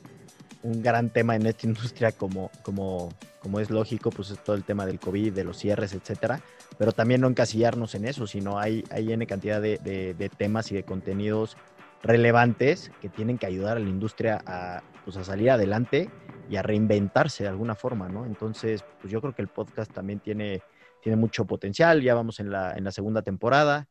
un 0.62 0.82
gran 0.82 1.10
tema 1.10 1.36
en 1.36 1.46
esta 1.46 1.66
industria 1.66 2.12
como, 2.12 2.50
como, 2.62 3.10
como 3.40 3.60
es 3.60 3.70
lógico, 3.70 4.10
pues 4.10 4.30
es 4.30 4.42
todo 4.42 4.56
el 4.56 4.64
tema 4.64 4.86
del 4.86 4.98
COVID, 4.98 5.32
de 5.32 5.44
los 5.44 5.58
cierres, 5.58 5.92
etcétera, 5.92 6.40
pero 6.78 6.92
también 6.92 7.20
no 7.20 7.28
encasillarnos 7.28 7.94
en 7.94 8.06
eso, 8.06 8.26
sino 8.26 8.58
hay, 8.58 8.84
hay 8.90 9.12
N 9.12 9.26
cantidad 9.26 9.60
de, 9.60 9.78
de, 9.78 10.14
de 10.14 10.28
temas 10.28 10.70
y 10.72 10.74
de 10.74 10.82
contenidos 10.84 11.56
relevantes 12.02 12.90
que 13.00 13.08
tienen 13.08 13.38
que 13.38 13.46
ayudar 13.46 13.76
a 13.76 13.80
la 13.80 13.88
industria 13.88 14.42
a, 14.46 14.82
pues, 15.04 15.16
a 15.16 15.24
salir 15.24 15.50
adelante 15.50 16.10
y 16.48 16.56
a 16.56 16.62
reinventarse 16.62 17.44
de 17.44 17.48
alguna 17.48 17.74
forma, 17.74 18.08
¿no? 18.08 18.26
Entonces, 18.26 18.84
pues 19.00 19.12
yo 19.12 19.20
creo 19.20 19.34
que 19.34 19.42
el 19.42 19.48
podcast 19.48 19.92
también 19.92 20.20
tiene, 20.20 20.62
tiene 21.02 21.16
mucho 21.16 21.44
potencial, 21.44 22.02
ya 22.02 22.14
vamos 22.14 22.40
en 22.40 22.50
la, 22.50 22.72
en 22.76 22.84
la 22.84 22.90
segunda 22.90 23.22
temporada, 23.22 23.88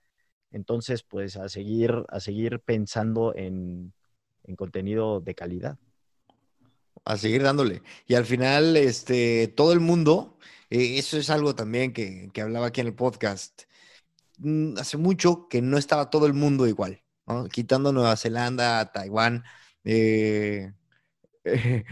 entonces, 0.52 1.04
pues 1.04 1.38
a 1.38 1.48
seguir, 1.48 2.06
a 2.10 2.20
seguir 2.20 2.60
pensando 2.60 3.36
en, 3.36 3.94
en 4.44 4.56
contenido 4.56 5.22
de 5.22 5.36
calidad. 5.36 5.78
A 7.06 7.18
seguir 7.18 7.44
dándole. 7.44 7.82
Y 8.08 8.16
al 8.16 8.26
final, 8.26 8.76
este, 8.76 9.48
todo 9.48 9.74
el 9.74 9.80
mundo, 9.80 10.38
eh, 10.70 10.98
eso 10.98 11.18
es 11.18 11.30
algo 11.30 11.56
también 11.56 11.94
que, 11.94 12.30
que, 12.34 12.42
hablaba 12.42 12.68
aquí 12.68 12.82
en 12.82 12.88
el 12.88 12.96
podcast, 12.96 13.64
mm, 14.40 14.78
hace 14.78 14.98
mucho 14.98 15.48
que 15.50 15.62
no 15.62 15.78
estaba 15.78 16.10
todo 16.10 16.26
el 16.26 16.34
mundo 16.34 16.68
igual, 16.68 17.02
quitando 17.52 17.92
Nueva 17.92 18.16
Zelanda, 18.16 18.92
Taiwán, 18.92 19.44
eh, 19.84 20.72
eh, 21.44 21.84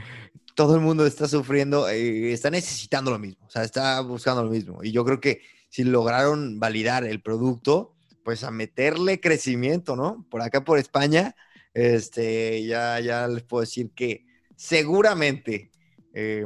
todo 0.55 0.75
el 0.75 0.81
mundo 0.81 1.05
está 1.05 1.27
sufriendo, 1.27 1.87
eh, 1.87 2.33
está 2.33 2.49
necesitando 2.49 3.11
lo 3.11 3.19
mismo, 3.19 3.45
o 3.45 3.49
sea, 3.49 3.63
está 3.63 4.01
buscando 4.01 4.43
lo 4.43 4.49
mismo. 4.49 4.83
Y 4.83 4.91
yo 4.91 5.05
creo 5.05 5.19
que 5.19 5.41
si 5.69 5.83
lograron 5.83 6.59
validar 6.59 7.03
el 7.03 7.21
producto, 7.21 7.95
pues 8.23 8.43
a 8.43 8.51
meterle 8.51 9.19
crecimiento, 9.19 9.95
¿no? 9.95 10.25
Por 10.29 10.41
acá, 10.41 10.63
por 10.63 10.79
España, 10.79 11.35
este, 11.73 12.65
ya, 12.65 12.99
ya 12.99 13.27
les 13.27 13.43
puedo 13.43 13.61
decir 13.61 13.91
que 13.93 14.25
seguramente 14.55 15.69
eh, 16.15 16.45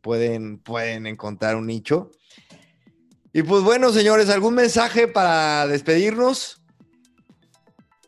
pueden, 0.00 0.58
pueden 0.58 1.06
encontrar 1.06 1.56
un 1.56 1.66
nicho. 1.66 2.10
Y 3.34 3.42
pues 3.42 3.62
bueno, 3.62 3.92
señores, 3.92 4.30
¿algún 4.30 4.54
mensaje 4.54 5.08
para 5.08 5.66
despedirnos? 5.66 6.61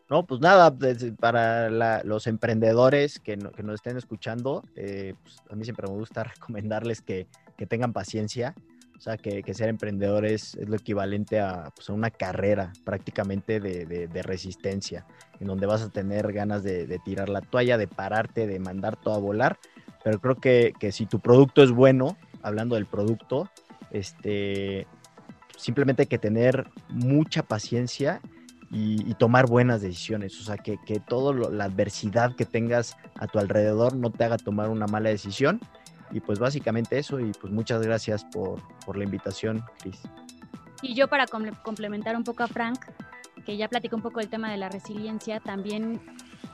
No, 0.09 0.25
pues 0.25 0.39
nada, 0.39 0.75
para 1.19 1.69
la, 1.69 2.03
los 2.03 2.27
emprendedores 2.27 3.19
que, 3.19 3.37
no, 3.37 3.51
que, 3.51 3.63
nos 3.63 3.75
estén 3.75 3.97
escuchando, 3.97 4.63
eh, 4.75 5.15
pues 5.23 5.37
a 5.49 5.55
mí 5.55 5.63
siempre 5.63 5.87
me 5.87 5.95
gusta 5.95 6.23
recomendarles 6.35 7.01
que, 7.01 7.27
que 7.57 7.65
tengan 7.65 7.93
paciencia. 7.93 8.55
O 8.97 9.01
sea, 9.01 9.17
que, 9.17 9.43
que, 9.43 9.53
ser 9.53 9.67
emprendedor 9.67 10.25
es, 10.25 10.55
lo 10.55 10.77
equivalente 10.77 11.41
a, 11.41 11.69
pues, 11.75 11.89
una 11.89 12.11
carrera 12.11 12.71
prácticamente 12.85 13.59
de, 13.59 13.85
de, 13.85 14.07
de, 14.07 14.23
resistencia, 14.23 15.05
en 15.39 15.47
donde 15.47 15.65
vas 15.65 15.81
a 15.81 15.89
tener 15.89 16.31
ganas 16.31 16.63
de, 16.63 16.87
de, 16.87 16.97
tirar 16.99 17.27
la 17.27 17.41
toalla, 17.41 17.77
de 17.77 17.87
pararte, 17.87 18.47
de 18.47 18.57
mandar 18.57 18.95
todo 18.95 19.15
a 19.15 19.19
volar. 19.19 19.59
Pero 20.03 20.21
creo 20.21 20.35
que, 20.35 20.71
que 20.79 20.93
si 20.93 21.07
tu 21.07 21.19
producto 21.19 21.61
es 21.61 21.71
bueno, 21.71 22.15
hablando 22.41 22.75
del 22.75 22.85
producto, 22.85 23.49
este, 23.91 24.87
simplemente 25.57 26.03
hay 26.03 26.07
que 26.07 26.17
tener 26.17 26.67
mucha 26.87 27.43
paciencia 27.43 28.21
y, 28.75 29.09
y, 29.09 29.13
tomar 29.13 29.47
buenas 29.47 29.81
decisiones. 29.81 30.37
O 30.41 30.43
sea, 30.43 30.57
que, 30.57 30.77
que 30.85 30.99
toda 30.99 31.33
la 31.49 31.63
adversidad 31.63 32.35
que 32.35 32.45
tengas 32.45 32.97
a 33.15 33.25
tu 33.25 33.39
alrededor 33.39 33.95
no 33.95 34.11
te 34.11 34.25
haga 34.25 34.37
tomar 34.37 34.69
una 34.69 34.85
mala 34.85 35.09
decisión. 35.09 35.61
Y 36.11 36.19
pues 36.19 36.39
básicamente 36.39 36.97
eso. 36.99 37.21
Y 37.21 37.31
pues 37.31 37.53
muchas 37.53 37.81
gracias 37.81 38.25
por, 38.25 38.61
por 38.85 38.97
la 38.97 39.05
invitación, 39.05 39.63
Cris. 39.79 40.01
Y 40.81 40.93
yo 40.93 41.07
para 41.07 41.25
complementar 41.25 42.17
un 42.17 42.25
poco 42.25 42.43
a 42.43 42.47
Frank, 42.47 42.79
que 43.45 43.55
ya 43.55 43.69
platicó 43.69 43.95
un 43.95 44.01
poco 44.01 44.19
del 44.19 44.27
tema 44.27 44.51
de 44.51 44.57
la 44.57 44.67
resiliencia, 44.67 45.39
también 45.39 46.01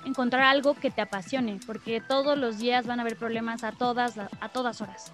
encontrar 0.06 0.44
algo 0.44 0.76
que 0.76 0.92
te 0.92 1.02
apasione, 1.02 1.60
porque 1.66 2.02
todos 2.08 2.38
los 2.38 2.60
días 2.60 2.86
van 2.86 3.00
a 3.00 3.02
haber 3.02 3.18
problemas 3.18 3.64
a 3.64 3.72
todas, 3.72 4.18
a 4.18 4.50
todas 4.50 4.80
horas. 4.82 5.12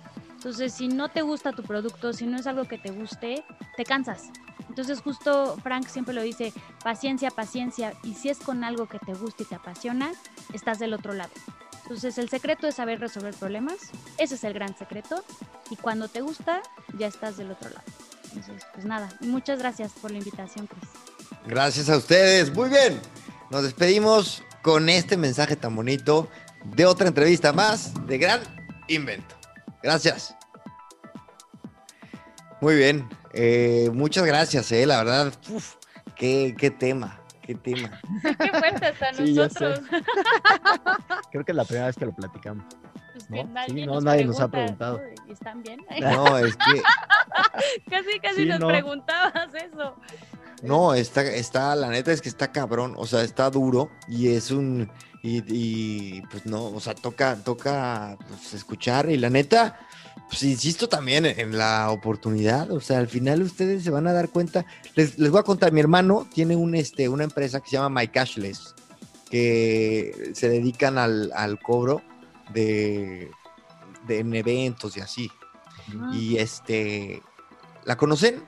Entonces, 0.47 0.71
si 0.71 0.87
no 0.87 1.09
te 1.09 1.23
gusta 1.23 1.51
tu 1.51 1.61
producto, 1.61 2.13
si 2.13 2.25
no 2.25 2.37
es 2.37 2.47
algo 2.47 2.63
que 2.63 2.77
te 2.77 2.89
guste, 2.89 3.43
te 3.75 3.83
cansas. 3.83 4.29
Entonces 4.69 5.01
justo 5.01 5.57
Frank 5.61 5.89
siempre 5.89 6.13
lo 6.13 6.21
dice, 6.21 6.53
paciencia, 6.81 7.31
paciencia, 7.31 7.93
y 8.01 8.13
si 8.13 8.29
es 8.29 8.37
con 8.37 8.63
algo 8.63 8.87
que 8.87 8.97
te 8.97 9.13
gusta 9.13 9.43
y 9.43 9.45
te 9.45 9.55
apasiona, 9.55 10.13
estás 10.53 10.79
del 10.79 10.93
otro 10.93 11.11
lado. 11.11 11.31
Entonces 11.83 12.17
el 12.17 12.29
secreto 12.29 12.65
es 12.65 12.75
saber 12.75 13.01
resolver 13.01 13.33
problemas, 13.33 13.75
ese 14.17 14.35
es 14.35 14.43
el 14.45 14.53
gran 14.53 14.77
secreto, 14.77 15.21
y 15.69 15.75
cuando 15.75 16.07
te 16.07 16.21
gusta, 16.21 16.61
ya 16.97 17.07
estás 17.07 17.35
del 17.35 17.51
otro 17.51 17.69
lado. 17.69 17.83
Entonces, 18.33 18.65
pues 18.73 18.85
nada, 18.85 19.09
muchas 19.19 19.59
gracias 19.59 19.91
por 20.01 20.11
la 20.11 20.19
invitación, 20.19 20.67
Chris. 20.67 20.89
Gracias 21.45 21.89
a 21.89 21.97
ustedes, 21.97 22.55
muy 22.55 22.69
bien. 22.69 23.01
Nos 23.51 23.63
despedimos 23.63 24.43
con 24.61 24.87
este 24.87 25.17
mensaje 25.17 25.57
tan 25.57 25.75
bonito 25.75 26.29
de 26.63 26.85
otra 26.85 27.09
entrevista 27.09 27.51
más 27.51 27.91
de 28.07 28.17
Gran 28.17 28.39
Invento. 28.87 29.35
Gracias. 29.83 30.36
Muy 32.59 32.75
bien, 32.75 33.07
eh, 33.33 33.89
muchas 33.93 34.25
gracias, 34.25 34.71
eh, 34.71 34.85
la 34.85 34.97
verdad, 35.03 35.33
uf, 35.51 35.75
qué, 36.15 36.55
qué, 36.57 36.71
tema, 36.71 37.19
qué 37.43 37.53
tema. 37.53 38.01
qué 38.23 38.49
fuerte 38.49 38.85
hasta 38.87 39.13
sí, 39.13 39.33
nosotros. 39.33 39.81
Creo 41.31 41.45
que 41.45 41.51
es 41.51 41.55
la 41.55 41.65
primera 41.65 41.87
vez 41.87 41.95
que 41.95 42.05
lo 42.05 42.15
platicamos. 42.15 42.65
Pues 43.29 43.45
¿no? 43.45 43.53
nadie, 43.53 43.73
sí, 43.73 43.85
no, 43.85 43.93
nos, 43.95 44.03
nadie 44.03 44.19
pregunta, 44.19 44.39
nos 44.39 44.47
ha 44.47 44.51
preguntado. 44.51 45.01
¿Y 45.27 45.31
¿Están 45.31 45.61
bien? 45.61 45.79
No, 46.01 46.37
es 46.37 46.55
que... 46.55 46.81
casi, 47.89 48.19
casi 48.19 48.35
Sí, 48.41 48.45
nos 48.45 48.59
no. 48.59 48.67
preguntabas 48.67 49.53
eso. 49.53 49.95
No, 50.63 50.93
está, 50.95 51.21
está, 51.21 51.75
la 51.75 51.89
neta 51.89 52.11
es 52.11 52.21
que 52.21 52.29
está 52.29 52.51
cabrón, 52.51 52.95
o 52.97 53.05
sea, 53.05 53.21
está 53.21 53.49
duro 53.51 53.91
y 54.07 54.29
es 54.29 54.49
un, 54.49 54.89
y, 55.21 55.43
y 55.47 56.21
pues 56.23 56.45
no, 56.47 56.65
o 56.65 56.79
sea, 56.79 56.95
toca, 56.95 57.35
toca 57.43 58.17
pues, 58.27 58.55
escuchar 58.55 59.09
y 59.09 59.17
la 59.17 59.29
neta, 59.29 59.79
pues 60.29 60.43
insisto 60.43 60.87
también 60.89 61.25
en 61.25 61.57
la 61.57 61.89
oportunidad, 61.91 62.71
o 62.71 62.79
sea, 62.81 62.97
al 62.99 63.07
final 63.07 63.41
ustedes 63.41 63.83
se 63.83 63.91
van 63.91 64.07
a 64.07 64.13
dar 64.13 64.29
cuenta, 64.29 64.65
les, 64.95 65.17
les 65.17 65.31
voy 65.31 65.39
a 65.39 65.43
contar, 65.43 65.71
mi 65.71 65.79
hermano 65.79 66.27
tiene 66.33 66.55
un, 66.55 66.75
este, 66.75 67.07
una 67.09 67.23
empresa 67.23 67.59
que 67.61 67.69
se 67.69 67.77
llama 67.77 68.01
My 68.01 68.07
Cashless, 68.09 68.75
que 69.29 70.31
se 70.33 70.49
dedican 70.49 70.97
al, 70.97 71.31
al 71.33 71.59
cobro 71.59 72.01
de, 72.53 73.31
de 74.07 74.19
en 74.19 74.33
eventos 74.35 74.97
y 74.97 75.01
así, 75.01 75.29
Ah. 75.97 76.11
y 76.13 76.35
este, 76.37 77.21
¿la 77.85 77.95
conocen? 77.95 78.43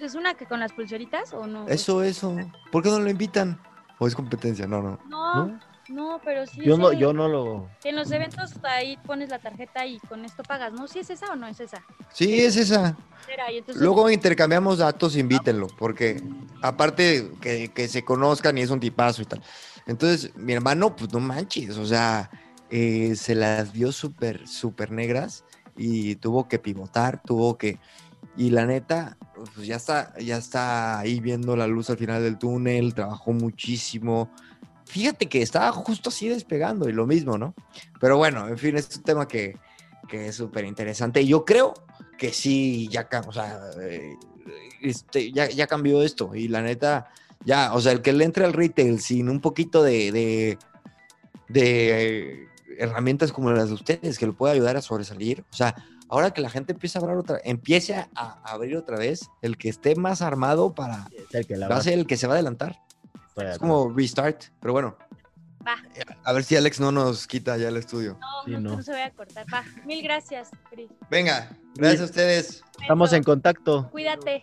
¿Es 0.00 0.14
una 0.14 0.32
que 0.32 0.46
con 0.46 0.58
las 0.58 0.72
pulseritas 0.72 1.34
o 1.34 1.46
no? 1.46 1.68
Eso, 1.68 2.02
eso. 2.02 2.34
¿Por 2.70 2.82
qué 2.82 2.88
no 2.88 2.98
lo 2.98 3.10
invitan? 3.10 3.60
¿O 3.98 4.06
es 4.06 4.14
competencia? 4.14 4.66
No, 4.66 4.80
no. 4.80 4.98
No, 5.06 5.46
¿No? 5.48 5.60
No, 5.92 6.20
pero 6.24 6.46
sí. 6.46 6.62
Yo 6.64 6.76
no, 6.76 6.92
yo 6.92 7.12
no 7.12 7.28
lo. 7.28 7.68
En 7.84 7.96
los 7.96 8.10
eventos 8.10 8.52
ahí 8.64 8.96
pones 9.06 9.28
la 9.30 9.38
tarjeta 9.38 9.86
y 9.86 9.98
con 10.00 10.24
esto 10.24 10.42
pagas, 10.42 10.72
¿no? 10.72 10.88
¿Sí 10.88 11.00
es 11.00 11.10
esa 11.10 11.32
o 11.32 11.36
no 11.36 11.46
es 11.46 11.60
esa? 11.60 11.84
Sí, 12.12 12.40
es 12.40 12.56
esa. 12.56 12.96
Era, 13.32 13.52
y 13.52 13.58
entonces, 13.58 13.82
Luego 13.82 14.10
intercambiamos 14.10 14.78
datos, 14.78 15.16
invítenlo, 15.16 15.68
porque 15.78 16.22
aparte 16.60 17.30
que, 17.40 17.68
que 17.68 17.88
se 17.88 18.04
conozcan 18.04 18.58
y 18.58 18.62
es 18.62 18.70
un 18.70 18.80
tipazo 18.80 19.22
y 19.22 19.26
tal. 19.26 19.42
Entonces, 19.86 20.34
mi 20.36 20.52
hermano, 20.52 20.94
pues 20.94 21.12
no 21.12 21.20
manches, 21.20 21.76
o 21.76 21.86
sea, 21.86 22.30
eh, 22.70 23.14
se 23.16 23.34
las 23.34 23.72
vio 23.72 23.92
súper, 23.92 24.46
súper 24.48 24.92
negras 24.92 25.44
y 25.76 26.16
tuvo 26.16 26.48
que 26.48 26.58
pivotar, 26.58 27.22
tuvo 27.22 27.58
que... 27.58 27.78
Y 28.36 28.48
la 28.48 28.64
neta, 28.64 29.18
pues 29.54 29.66
ya 29.66 29.76
está, 29.76 30.18
ya 30.18 30.38
está 30.38 30.98
ahí 30.98 31.20
viendo 31.20 31.54
la 31.54 31.66
luz 31.66 31.90
al 31.90 31.98
final 31.98 32.22
del 32.22 32.38
túnel, 32.38 32.94
trabajó 32.94 33.32
muchísimo. 33.32 34.30
Fíjate 34.92 35.26
que 35.26 35.40
estaba 35.40 35.72
justo 35.72 36.10
así 36.10 36.28
despegando 36.28 36.86
y 36.86 36.92
lo 36.92 37.06
mismo, 37.06 37.38
¿no? 37.38 37.54
Pero 37.98 38.18
bueno, 38.18 38.46
en 38.46 38.58
fin, 38.58 38.76
es 38.76 38.94
un 38.94 39.02
tema 39.02 39.26
que, 39.26 39.56
que 40.06 40.28
es 40.28 40.36
súper 40.36 40.66
interesante. 40.66 41.22
Y 41.22 41.28
yo 41.28 41.46
creo 41.46 41.72
que 42.18 42.30
sí, 42.30 42.88
ya, 42.88 43.08
o 43.26 43.32
sea, 43.32 43.58
eh, 43.80 44.16
este, 44.82 45.32
ya, 45.32 45.48
ya 45.48 45.66
cambió 45.66 46.02
esto. 46.02 46.34
Y 46.34 46.48
la 46.48 46.60
neta, 46.60 47.08
ya, 47.42 47.72
o 47.72 47.80
sea, 47.80 47.92
el 47.92 48.02
que 48.02 48.12
le 48.12 48.26
entre 48.26 48.44
al 48.44 48.52
retail 48.52 49.00
sin 49.00 49.30
un 49.30 49.40
poquito 49.40 49.82
de, 49.82 50.12
de, 50.12 50.58
de, 51.48 52.48
herramientas 52.76 53.32
como 53.32 53.50
las 53.50 53.68
de 53.68 53.74
ustedes, 53.74 54.18
que 54.18 54.26
lo 54.26 54.34
puede 54.34 54.52
ayudar 54.52 54.76
a 54.76 54.82
sobresalir. 54.82 55.42
O 55.50 55.56
sea, 55.56 55.74
ahora 56.10 56.34
que 56.34 56.42
la 56.42 56.50
gente 56.50 56.74
empieza 56.74 56.98
a 56.98 57.02
hablar 57.02 57.16
otra, 57.16 57.40
empiece 57.44 57.94
a, 57.94 58.08
abrir 58.44 58.76
otra 58.76 58.98
vez, 58.98 59.30
el 59.40 59.56
que 59.56 59.70
esté 59.70 59.96
más 59.96 60.20
armado 60.20 60.74
para 60.74 61.08
el 61.32 61.46
que 61.46 61.56
la 61.56 61.68
va 61.68 61.76
a 61.76 61.82
ser 61.82 61.94
el 61.94 62.06
que 62.06 62.18
se 62.18 62.26
va 62.26 62.34
a 62.34 62.36
adelantar. 62.36 62.78
Es 63.36 63.58
como 63.58 63.92
restart, 63.94 64.44
pero 64.60 64.72
bueno. 64.72 64.96
Va. 65.66 65.76
A 66.24 66.32
ver 66.32 66.42
si 66.42 66.56
Alex 66.56 66.80
no 66.80 66.90
nos 66.90 67.26
quita 67.26 67.56
ya 67.56 67.68
el 67.68 67.76
estudio. 67.76 68.18
No, 68.20 68.26
Sí, 68.44 68.50
no, 68.50 68.60
no. 68.76 68.82
se 68.82 68.90
vaya 68.90 69.06
a 69.06 69.10
cortar. 69.12 69.46
Va, 69.52 69.64
mil 69.84 70.02
gracias, 70.02 70.50
Cris. 70.70 70.90
Venga, 71.08 71.50
gracias 71.76 72.00
a 72.00 72.04
ustedes. 72.04 72.64
Estamos 72.80 73.12
en 73.12 73.22
contacto. 73.22 73.88
Cuídate. 73.90 74.42